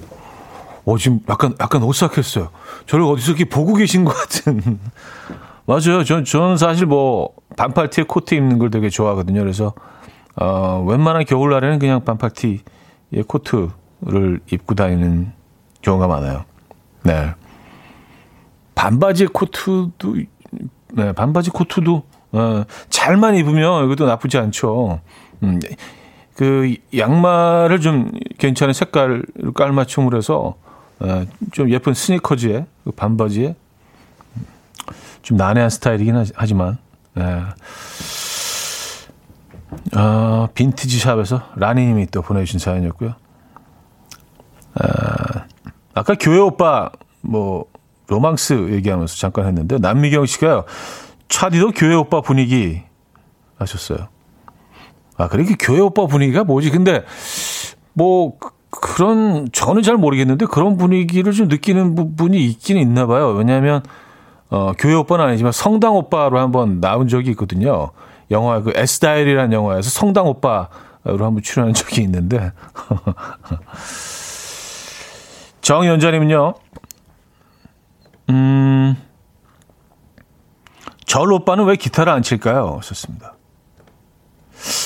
오 0.84 0.98
지금 0.98 1.20
약간 1.30 1.54
약간 1.58 1.82
오싹했어요. 1.82 2.50
저를 2.84 3.06
어디서 3.06 3.30
이렇게 3.30 3.46
보고 3.46 3.72
계신 3.72 4.04
것 4.04 4.12
같은. 4.12 4.78
맞아요. 5.64 6.04
저, 6.04 6.22
저는 6.22 6.58
사실 6.58 6.84
뭐 6.84 7.30
반팔티에 7.56 8.04
코트 8.06 8.34
입는 8.34 8.58
걸 8.58 8.70
되게 8.70 8.90
좋아하거든요. 8.90 9.40
그래서 9.40 9.72
어, 10.36 10.84
웬만한 10.86 11.24
겨울날에는 11.24 11.78
그냥 11.78 12.04
반팔티에 12.04 12.58
코트 13.26 13.70
를 14.04 14.40
입고 14.50 14.74
다니는 14.74 15.32
경우가 15.80 16.08
많아요. 16.08 16.44
네. 17.04 17.34
반바지 18.74 19.26
코트도 19.26 20.16
네, 20.94 21.12
반바지 21.12 21.50
코트도 21.50 22.02
어, 22.32 22.64
잘만 22.90 23.36
입으면 23.36 23.84
이것도 23.84 24.06
나쁘지 24.06 24.38
않죠. 24.38 25.00
음, 25.44 25.60
그 26.34 26.74
양말을 26.96 27.80
좀 27.80 28.10
괜찮은 28.38 28.74
색깔을 28.74 29.24
깔맞춤을 29.54 30.16
해서 30.16 30.56
어, 30.98 31.24
좀 31.52 31.70
예쁜 31.70 31.94
스니커즈에 31.94 32.66
그 32.84 32.90
반바지에 32.90 33.54
좀 35.22 35.36
난해한 35.36 35.70
스타일이긴 35.70 36.24
하지만, 36.34 36.78
네. 37.14 37.42
어, 39.96 40.48
빈티지 40.54 40.98
샵에서 40.98 41.42
라니님이 41.54 42.06
또 42.06 42.22
보내주신 42.22 42.58
사연이었고요. 42.58 43.21
아, 44.74 45.44
아까 45.94 46.14
교회 46.18 46.38
오빠 46.38 46.90
뭐 47.20 47.66
로망스 48.08 48.72
얘기하면서 48.72 49.16
잠깐 49.16 49.46
했는데 49.46 49.78
남미경 49.78 50.26
씨가요. 50.26 50.64
차디도 51.28 51.72
교회 51.72 51.94
오빠 51.94 52.20
분위기 52.20 52.82
하셨어요. 53.58 54.08
아, 55.16 55.28
그러니까 55.28 55.56
교회 55.58 55.80
오빠 55.80 56.06
분위기가 56.06 56.44
뭐지? 56.44 56.70
근데 56.70 57.04
뭐 57.92 58.34
그런 58.70 59.48
저는 59.52 59.82
잘 59.82 59.96
모르겠는데 59.96 60.46
그런 60.46 60.76
분위기를 60.76 61.32
좀 61.32 61.48
느끼는 61.48 61.94
부분이 61.94 62.44
있기는 62.46 62.80
있나 62.80 63.06
봐요. 63.06 63.28
왜냐하면 63.28 63.82
어, 64.50 64.72
교회 64.78 64.94
오빠는 64.94 65.24
아니지만 65.26 65.52
성당 65.52 65.96
오빠로 65.96 66.38
한번 66.38 66.80
나온 66.80 67.08
적이 67.08 67.30
있거든요. 67.30 67.90
영화 68.30 68.60
그 68.60 68.72
에스다일이라는 68.74 69.52
영화에서 69.52 69.88
성당 69.90 70.26
오빠로 70.26 70.68
한번 71.04 71.42
출연한 71.42 71.74
적이 71.74 72.02
있는데 72.02 72.52
정연자님은요. 75.62 76.54
음, 78.30 78.96
절 81.06 81.32
오빠는 81.32 81.64
왜 81.64 81.76
기타를 81.76 82.12
안 82.12 82.22
칠까요? 82.22 82.80
썼습니다. 82.82 83.34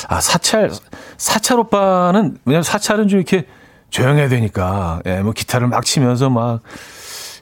아 0.08 0.20
사찰 0.20 0.70
사찰 1.18 1.58
오빠는 1.58 2.38
왜냐면 2.44 2.62
사찰은 2.62 3.08
좀 3.08 3.18
이렇게 3.20 3.46
조용해야 3.90 4.28
되니까 4.28 5.00
예, 5.06 5.20
뭐 5.20 5.32
기타를 5.32 5.68
막 5.68 5.84
치면서 5.84 6.30
막 6.30 6.60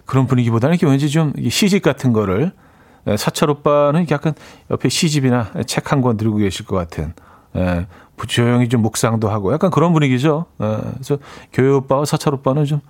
그런 0.04 0.26
분위기보다는 0.26 0.74
이렇게 0.74 0.86
왠지 0.90 1.08
좀 1.10 1.32
시집 1.48 1.82
같은 1.82 2.12
거를 2.12 2.52
예, 3.06 3.16
사철 3.16 3.50
오빠는 3.50 4.06
약간 4.10 4.34
옆에 4.70 4.88
시집이나 4.88 5.50
책 5.66 5.90
한 5.92 6.02
권 6.02 6.16
들고 6.16 6.36
계실 6.38 6.66
것 6.66 6.76
같은 6.76 7.14
예, 7.56 7.86
조용히 8.28 8.68
좀 8.68 8.82
묵상도 8.82 9.28
하고 9.28 9.52
약간 9.52 9.70
그런 9.70 9.92
분위기죠. 9.92 10.46
예, 10.62 10.76
그래서 10.94 11.18
교회 11.52 11.68
오빠와 11.70 12.04
사철 12.04 12.34
오빠는 12.34 12.64
좀 12.64 12.80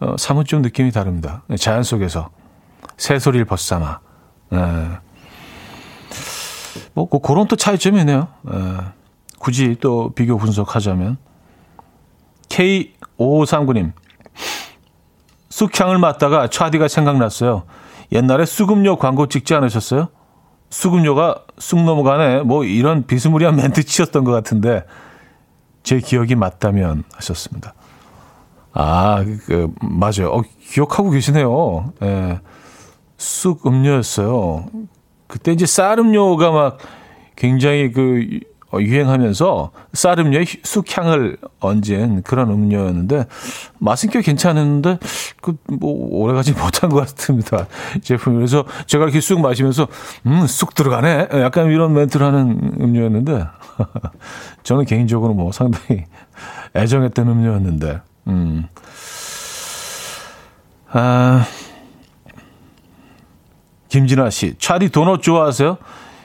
어, 0.00 0.16
사뭇 0.18 0.46
좀 0.46 0.62
느낌이 0.62 0.92
다릅니다. 0.92 1.42
예, 1.50 1.56
자연 1.56 1.82
속에서 1.82 2.30
새소리를 2.96 3.44
벗삼아. 3.46 4.00
예. 4.52 4.58
뭐 6.94 7.08
그, 7.08 7.18
그런 7.18 7.48
또 7.48 7.56
차이점이 7.56 7.98
있네요. 8.00 8.28
예, 8.52 8.78
굳이 9.38 9.76
또 9.80 10.12
비교 10.14 10.36
분석하자면 10.38 11.18
K5539님 12.48 13.92
쑥향을 15.48 15.98
맡다가 15.98 16.48
차디가 16.48 16.88
생각났어요. 16.88 17.64
옛날에 18.12 18.44
수금료 18.44 18.96
광고 18.96 19.26
찍지 19.26 19.54
않으셨어요? 19.54 20.08
수급료가 20.68 21.44
쑥 21.58 21.82
넘어가네. 21.82 22.42
뭐 22.42 22.64
이런 22.64 23.06
비스무리한 23.06 23.56
멘트 23.56 23.84
치셨던 23.84 24.24
것 24.24 24.32
같은데 24.32 24.84
제 25.82 25.98
기억이 25.98 26.34
맞다면 26.34 27.04
하셨습니다. 27.14 27.74
아, 28.78 29.24
그, 29.46 29.72
맞아요. 29.80 30.30
어, 30.32 30.42
기억하고 30.70 31.10
계시네요. 31.10 31.92
예. 32.02 32.40
쑥 33.16 33.66
음료였어요. 33.66 34.66
그때 35.26 35.52
이제 35.52 35.64
쌀 35.64 35.98
음료가 35.98 36.50
막 36.50 36.78
굉장히 37.36 37.90
그 37.90 38.40
어, 38.72 38.78
유행하면서 38.80 39.70
쌀 39.94 40.18
음료에 40.18 40.44
쑥향을 40.62 41.38
얹은 41.60 42.22
그런 42.22 42.50
음료였는데 42.50 43.24
맛은 43.78 44.10
꽤 44.10 44.20
괜찮았는데 44.20 44.98
그 45.40 45.54
뭐 45.68 45.92
오래가지 46.10 46.52
못한 46.58 46.90
것 46.90 46.96
같습니다 47.00 47.66
제품이 48.02 48.36
그래서 48.36 48.64
제가 48.86 49.04
이렇게 49.04 49.20
쑥 49.20 49.40
마시면서 49.40 49.86
음 50.26 50.46
쑥 50.48 50.74
들어가네 50.74 51.28
약간 51.34 51.70
이런 51.70 51.94
멘트를 51.94 52.26
하는 52.26 52.72
음료였는데 52.80 53.46
저는 54.64 54.84
개인적으로 54.84 55.32
뭐 55.34 55.52
상당히 55.52 56.04
애정했던 56.74 57.28
음료였는데 57.28 58.00
음. 58.26 58.68
아 60.88 61.44
김진아 63.88 64.30
씨 64.30 64.56
차디 64.58 64.90
도넛 64.90 65.22
좋아하세요? 65.22 65.78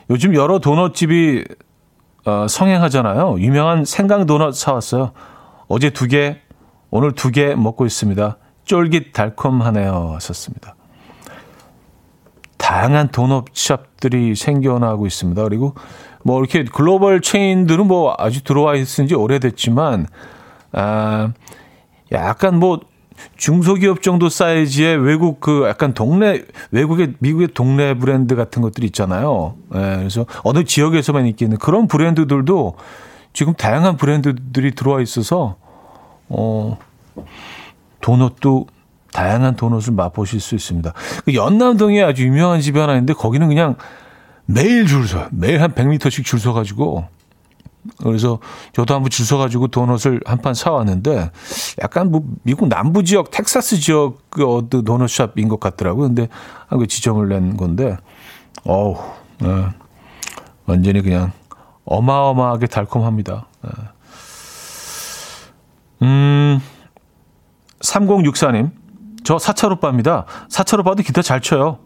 요즘 0.10 0.36
여러 0.36 0.60
도넛집이 0.60 1.46
어, 2.26 2.48
성행하잖아요. 2.48 3.40
유명한 3.40 3.86
생강 3.86 4.26
도넛 4.26 4.54
사왔어요. 4.56 5.12
어제 5.68 5.90
두 5.90 6.08
개, 6.08 6.38
오늘 6.92 7.14
두 7.14 7.32
개 7.32 7.56
먹고 7.56 7.86
있습니다. 7.86 8.38
쫄깃 8.66 9.14
달콤하네요. 9.14 10.12
하셨습니다. 10.16 10.76
다양한 12.58 13.08
도넛샵들이 13.10 14.36
생겨나고 14.36 15.08
있습니다. 15.08 15.42
그리고 15.44 15.74
뭐 16.24 16.40
이렇게 16.40 16.64
글로벌 16.64 17.22
체인들은 17.22 17.88
뭐 17.88 18.14
아주 18.20 18.44
들어와 18.44 18.76
있은 18.76 19.08
지 19.08 19.16
오래됐지만, 19.16 20.06
아, 20.74 21.34
약간 22.12 22.60
뭐 22.60 22.80
중소기업 23.38 24.02
정도 24.02 24.30
사이즈의 24.30 24.98
외국 24.98 25.40
그 25.40 25.66
약간 25.68 25.94
동네 25.94 26.44
외국의 26.72 27.16
미국의 27.20 27.50
동네 27.54 27.94
브랜드 27.94 28.36
같은 28.36 28.62
것들이 28.62 28.88
있잖아요. 28.88 29.56
예, 29.76 29.80
그래서 29.98 30.26
어느 30.44 30.64
지역에서만 30.64 31.28
있기는 31.28 31.58
그런 31.58 31.88
브랜드들도 31.88 32.76
지금 33.34 33.54
다양한 33.54 33.98
브랜드들이 33.98 34.72
들어와 34.72 35.02
있어서 35.02 35.56
어 36.30 36.78
도넛도 38.02 38.68
다양한 39.14 39.56
도넛을 39.56 39.94
맛보실 39.94 40.40
수 40.40 40.56
있습니다. 40.56 40.94
그 41.26 41.34
연남동에 41.34 42.02
아주 42.02 42.24
유명한 42.24 42.62
집이 42.62 42.80
하나 42.80 42.94
있는데 42.94 43.14
거기는 43.14 43.48
그냥 43.48 43.76
매일 44.46 44.86
줄 44.86 45.08
서. 45.08 45.28
매일 45.32 45.62
한 45.62 45.74
100m씩 45.74 46.26
줄 46.26 46.40
서가지고 46.40 47.06
그래서 47.98 48.40
저도 48.74 48.94
한번 48.94 49.10
줄 49.10 49.26
서가지고 49.26 49.68
도넛을 49.70 50.22
한 50.26 50.38
판 50.42 50.54
사왔는데 50.54 51.32
약간 51.82 52.12
뭐 52.12 52.24
미국 52.44 52.68
남부 52.68 53.04
지역, 53.04 53.32
텍사스 53.32 53.80
지역 53.80 54.30
그 54.30 54.46
어느 54.46 54.84
도넛 54.84 55.16
shop인 55.16 55.48
것 55.50 55.60
같더라고요. 55.60 56.08
근데 56.08 56.28
한국 56.68 56.88
지점을 56.88 57.30
낸 57.30 57.58
건데, 57.58 57.98
어우, 58.64 58.98
네. 59.40 59.68
완전히 60.66 61.02
그냥 61.02 61.32
어마어마하게 61.86 62.68
달콤합니다. 62.68 63.46
네. 63.64 63.70
음, 66.04 66.60
3064님, 67.82 68.72
저 69.24 69.38
사찰 69.40 69.72
오빠입니다. 69.74 70.26
사찰 70.50 70.80
오빠도 70.80 71.04
기타 71.04 71.22
잘 71.22 71.42
쳐요. 71.42 71.80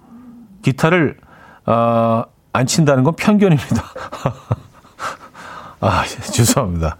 기타를, 0.61 1.17
어, 1.65 2.23
안 2.53 2.65
친다는 2.65 3.03
건 3.03 3.15
편견입니다. 3.15 3.83
아, 5.79 6.03
죄송합니다. 6.31 6.97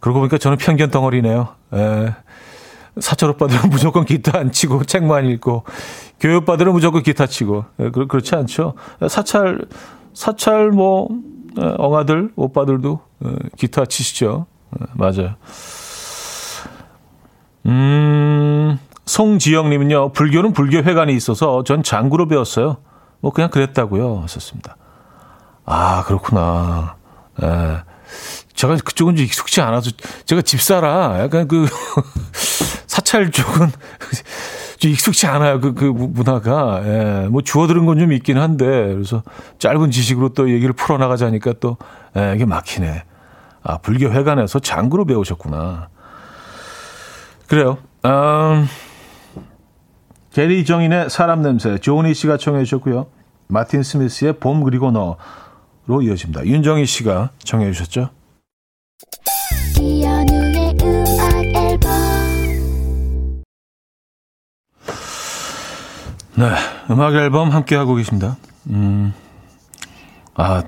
그러고 0.00 0.20
보니까 0.20 0.38
저는 0.38 0.56
편견 0.56 0.90
덩어리네요. 0.90 1.48
에, 1.74 2.14
사철 2.98 3.30
오빠들은 3.30 3.68
무조건 3.70 4.04
기타 4.04 4.38
안 4.38 4.50
치고 4.50 4.84
책만 4.84 5.26
읽고 5.26 5.64
교회 6.18 6.34
오빠들은 6.36 6.72
무조건 6.72 7.02
기타 7.02 7.26
치고 7.26 7.64
에, 7.78 7.90
그, 7.90 8.06
그렇지 8.06 8.34
않죠. 8.34 8.74
사찰 9.08 9.60
사찰 10.14 10.70
뭐 10.70 11.08
에, 11.58 11.74
엉아들 11.78 12.32
오빠들도 12.36 13.00
에, 13.24 13.28
기타 13.56 13.84
치시죠. 13.84 14.46
에, 14.80 14.84
맞아요. 14.94 15.34
음, 17.66 18.78
송지영님은요 19.04 20.12
불교는 20.12 20.52
불교 20.54 20.78
회관이 20.78 21.14
있어서 21.14 21.62
전 21.64 21.82
장구로 21.82 22.26
배웠어요. 22.26 22.78
뭐 23.20 23.32
그냥 23.32 23.50
그랬다고요. 23.50 24.20
하셨습니다. 24.22 24.76
아 25.66 26.04
그렇구나. 26.04 26.96
에, 27.42 27.46
제가 28.54 28.76
그쪽은 28.76 29.16
좀 29.16 29.24
익숙치 29.24 29.60
않아서 29.60 29.90
제가 30.26 30.42
집사라 30.42 31.20
약간 31.20 31.48
그 31.48 31.66
사찰 32.86 33.30
쪽은 33.30 33.70
좀 34.78 34.90
익숙치 34.90 35.26
않아요. 35.26 35.60
그, 35.60 35.74
그 35.74 35.84
문화가. 35.84 36.80
예, 36.84 37.28
뭐 37.28 37.42
주워들은 37.42 37.84
건 37.86 37.98
좀 37.98 38.12
있긴 38.12 38.38
한데 38.38 38.64
그래서 38.66 39.22
짧은 39.58 39.90
지식으로 39.90 40.30
또 40.30 40.50
얘기를 40.50 40.72
풀어나가자니까 40.72 41.54
또 41.60 41.76
예, 42.16 42.32
이게 42.34 42.44
막히네. 42.46 43.04
아, 43.62 43.78
불교 43.78 44.10
회관에서 44.10 44.58
장구로 44.58 45.04
배우셨구나. 45.04 45.88
그래요. 47.46 47.78
음, 48.06 48.66
게리 50.32 50.64
정인의 50.64 51.10
사람 51.10 51.42
냄새 51.42 51.76
조은희 51.78 52.14
씨가 52.14 52.38
청해 52.38 52.64
주셨고요. 52.64 53.06
마틴 53.48 53.82
스미스의 53.82 54.34
봄 54.34 54.62
그리고 54.64 54.90
너 54.90 55.16
로 55.90 56.02
이어집니다. 56.02 56.46
윤정희 56.46 56.86
씨가 56.86 57.30
정해 57.42 57.72
주셨죠? 57.72 58.10
네, 66.36 66.46
음악 66.90 67.14
앨범 67.14 67.50
함께 67.50 67.74
하고 67.74 67.96
계십니다. 67.96 68.36
음, 68.68 69.12
아, 70.34 70.62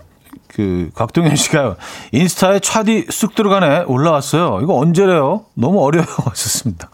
그 0.49 0.91
각동현 0.97 1.37
씨가 1.37 1.77
인스타에 2.11 2.59
차디 2.59 3.07
쑥 3.11 3.37
들어가네 3.37 3.85
올라왔어요. 3.87 4.59
이거 4.61 4.77
언제래요? 4.77 5.45
너무 5.55 5.85
어려요. 5.85 6.05
하셨습니다. 6.27 6.91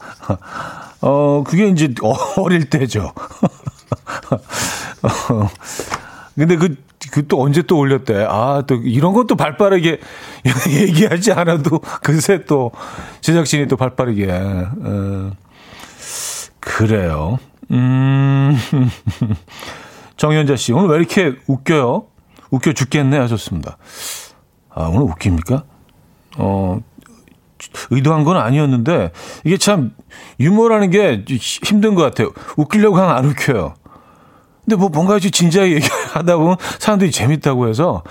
어, 1.01 1.45
그게 1.47 1.69
이제 1.69 1.95
어릴 2.37 2.69
때죠. 2.69 3.15
어, 5.03 5.49
근데 6.35 6.57
그 6.57 6.77
그 7.13 7.27
또 7.29 7.41
언제 7.43 7.63
또 7.63 7.79
올렸대. 7.79 8.27
아, 8.29 8.63
또 8.67 8.75
이런 8.77 9.13
것도 9.13 9.37
발 9.37 9.57
빠르게 9.57 10.01
얘기하지 10.69 11.33
않아도 11.33 11.79
그새 12.03 12.45
또 12.45 12.73
제작진이 13.21 13.69
또 13.69 13.77
발 13.77 13.95
빠르게. 13.97 14.29
어, 14.31 15.31
그래요. 16.61 17.39
음. 17.71 18.57
정현자 20.17 20.57
씨, 20.57 20.73
오늘 20.73 20.89
왜 20.91 20.97
이렇게 20.99 21.37
웃겨요? 21.47 22.07
웃겨 22.51 22.73
죽겠네 22.73 23.19
하셨습니다. 23.19 23.77
아, 24.71 24.85
오늘 24.89 25.03
웃깁니까? 25.03 25.65
어, 26.39 26.81
의도한 27.91 28.25
건 28.25 28.37
아니었는데, 28.37 29.13
이게 29.45 29.57
참, 29.57 29.93
유머라는 30.41 30.91
게 30.91 31.25
힘든 31.29 31.95
것 31.95 32.03
같아요. 32.03 32.33
웃기려고 32.57 32.97
하면 32.97 33.17
안 33.17 33.27
웃겨요. 33.27 33.75
근데 34.69 34.77
뭐 34.77 34.91
뭔가 34.91 35.19
좀 35.19 35.31
진지하게 35.31 35.77
얘기하다 35.81 36.37
보면 36.37 36.57
사람들이 36.79 37.11
재밌다고 37.11 37.69
해서 37.69 38.03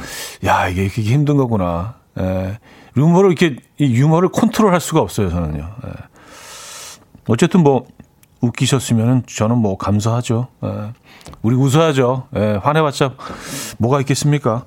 야 0.43 0.67
이게 0.67 0.85
이렇게 0.85 1.03
힘든 1.03 1.37
거구나. 1.37 1.93
예. 2.19 2.57
유머를 2.97 3.31
이렇게 3.31 3.57
이 3.77 3.93
유머를 3.93 4.29
컨트롤할 4.29 4.81
수가 4.81 5.01
없어요 5.01 5.29
저는요. 5.29 5.69
예. 5.85 5.91
어쨌든 7.27 7.61
뭐 7.61 7.85
웃기셨으면은 8.41 9.23
저는 9.27 9.59
뭐 9.59 9.77
감사하죠. 9.77 10.47
예. 10.63 10.93
우리 11.43 11.55
웃어야죠. 11.55 12.27
예. 12.35 12.59
화내봤자 12.63 13.13
뭐가 13.77 13.99
있겠습니까? 13.99 14.65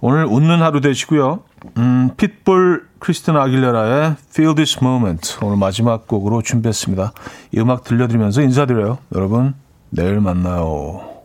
오늘 0.00 0.26
웃는 0.26 0.62
하루 0.62 0.80
되시고요. 0.80 1.40
음, 1.78 2.10
핏볼 2.16 2.86
크리스틴 3.00 3.36
아길레라의 3.36 4.14
Feel 4.30 4.54
This 4.54 4.78
Moment 4.80 5.38
오늘 5.42 5.56
마지막 5.56 6.06
곡으로 6.06 6.42
준비했습니다. 6.42 7.12
이 7.50 7.58
음악 7.58 7.82
들려드리면서 7.82 8.42
인사드려요. 8.42 8.98
여러분 9.12 9.54
내일 9.90 10.20
만나요. 10.20 11.15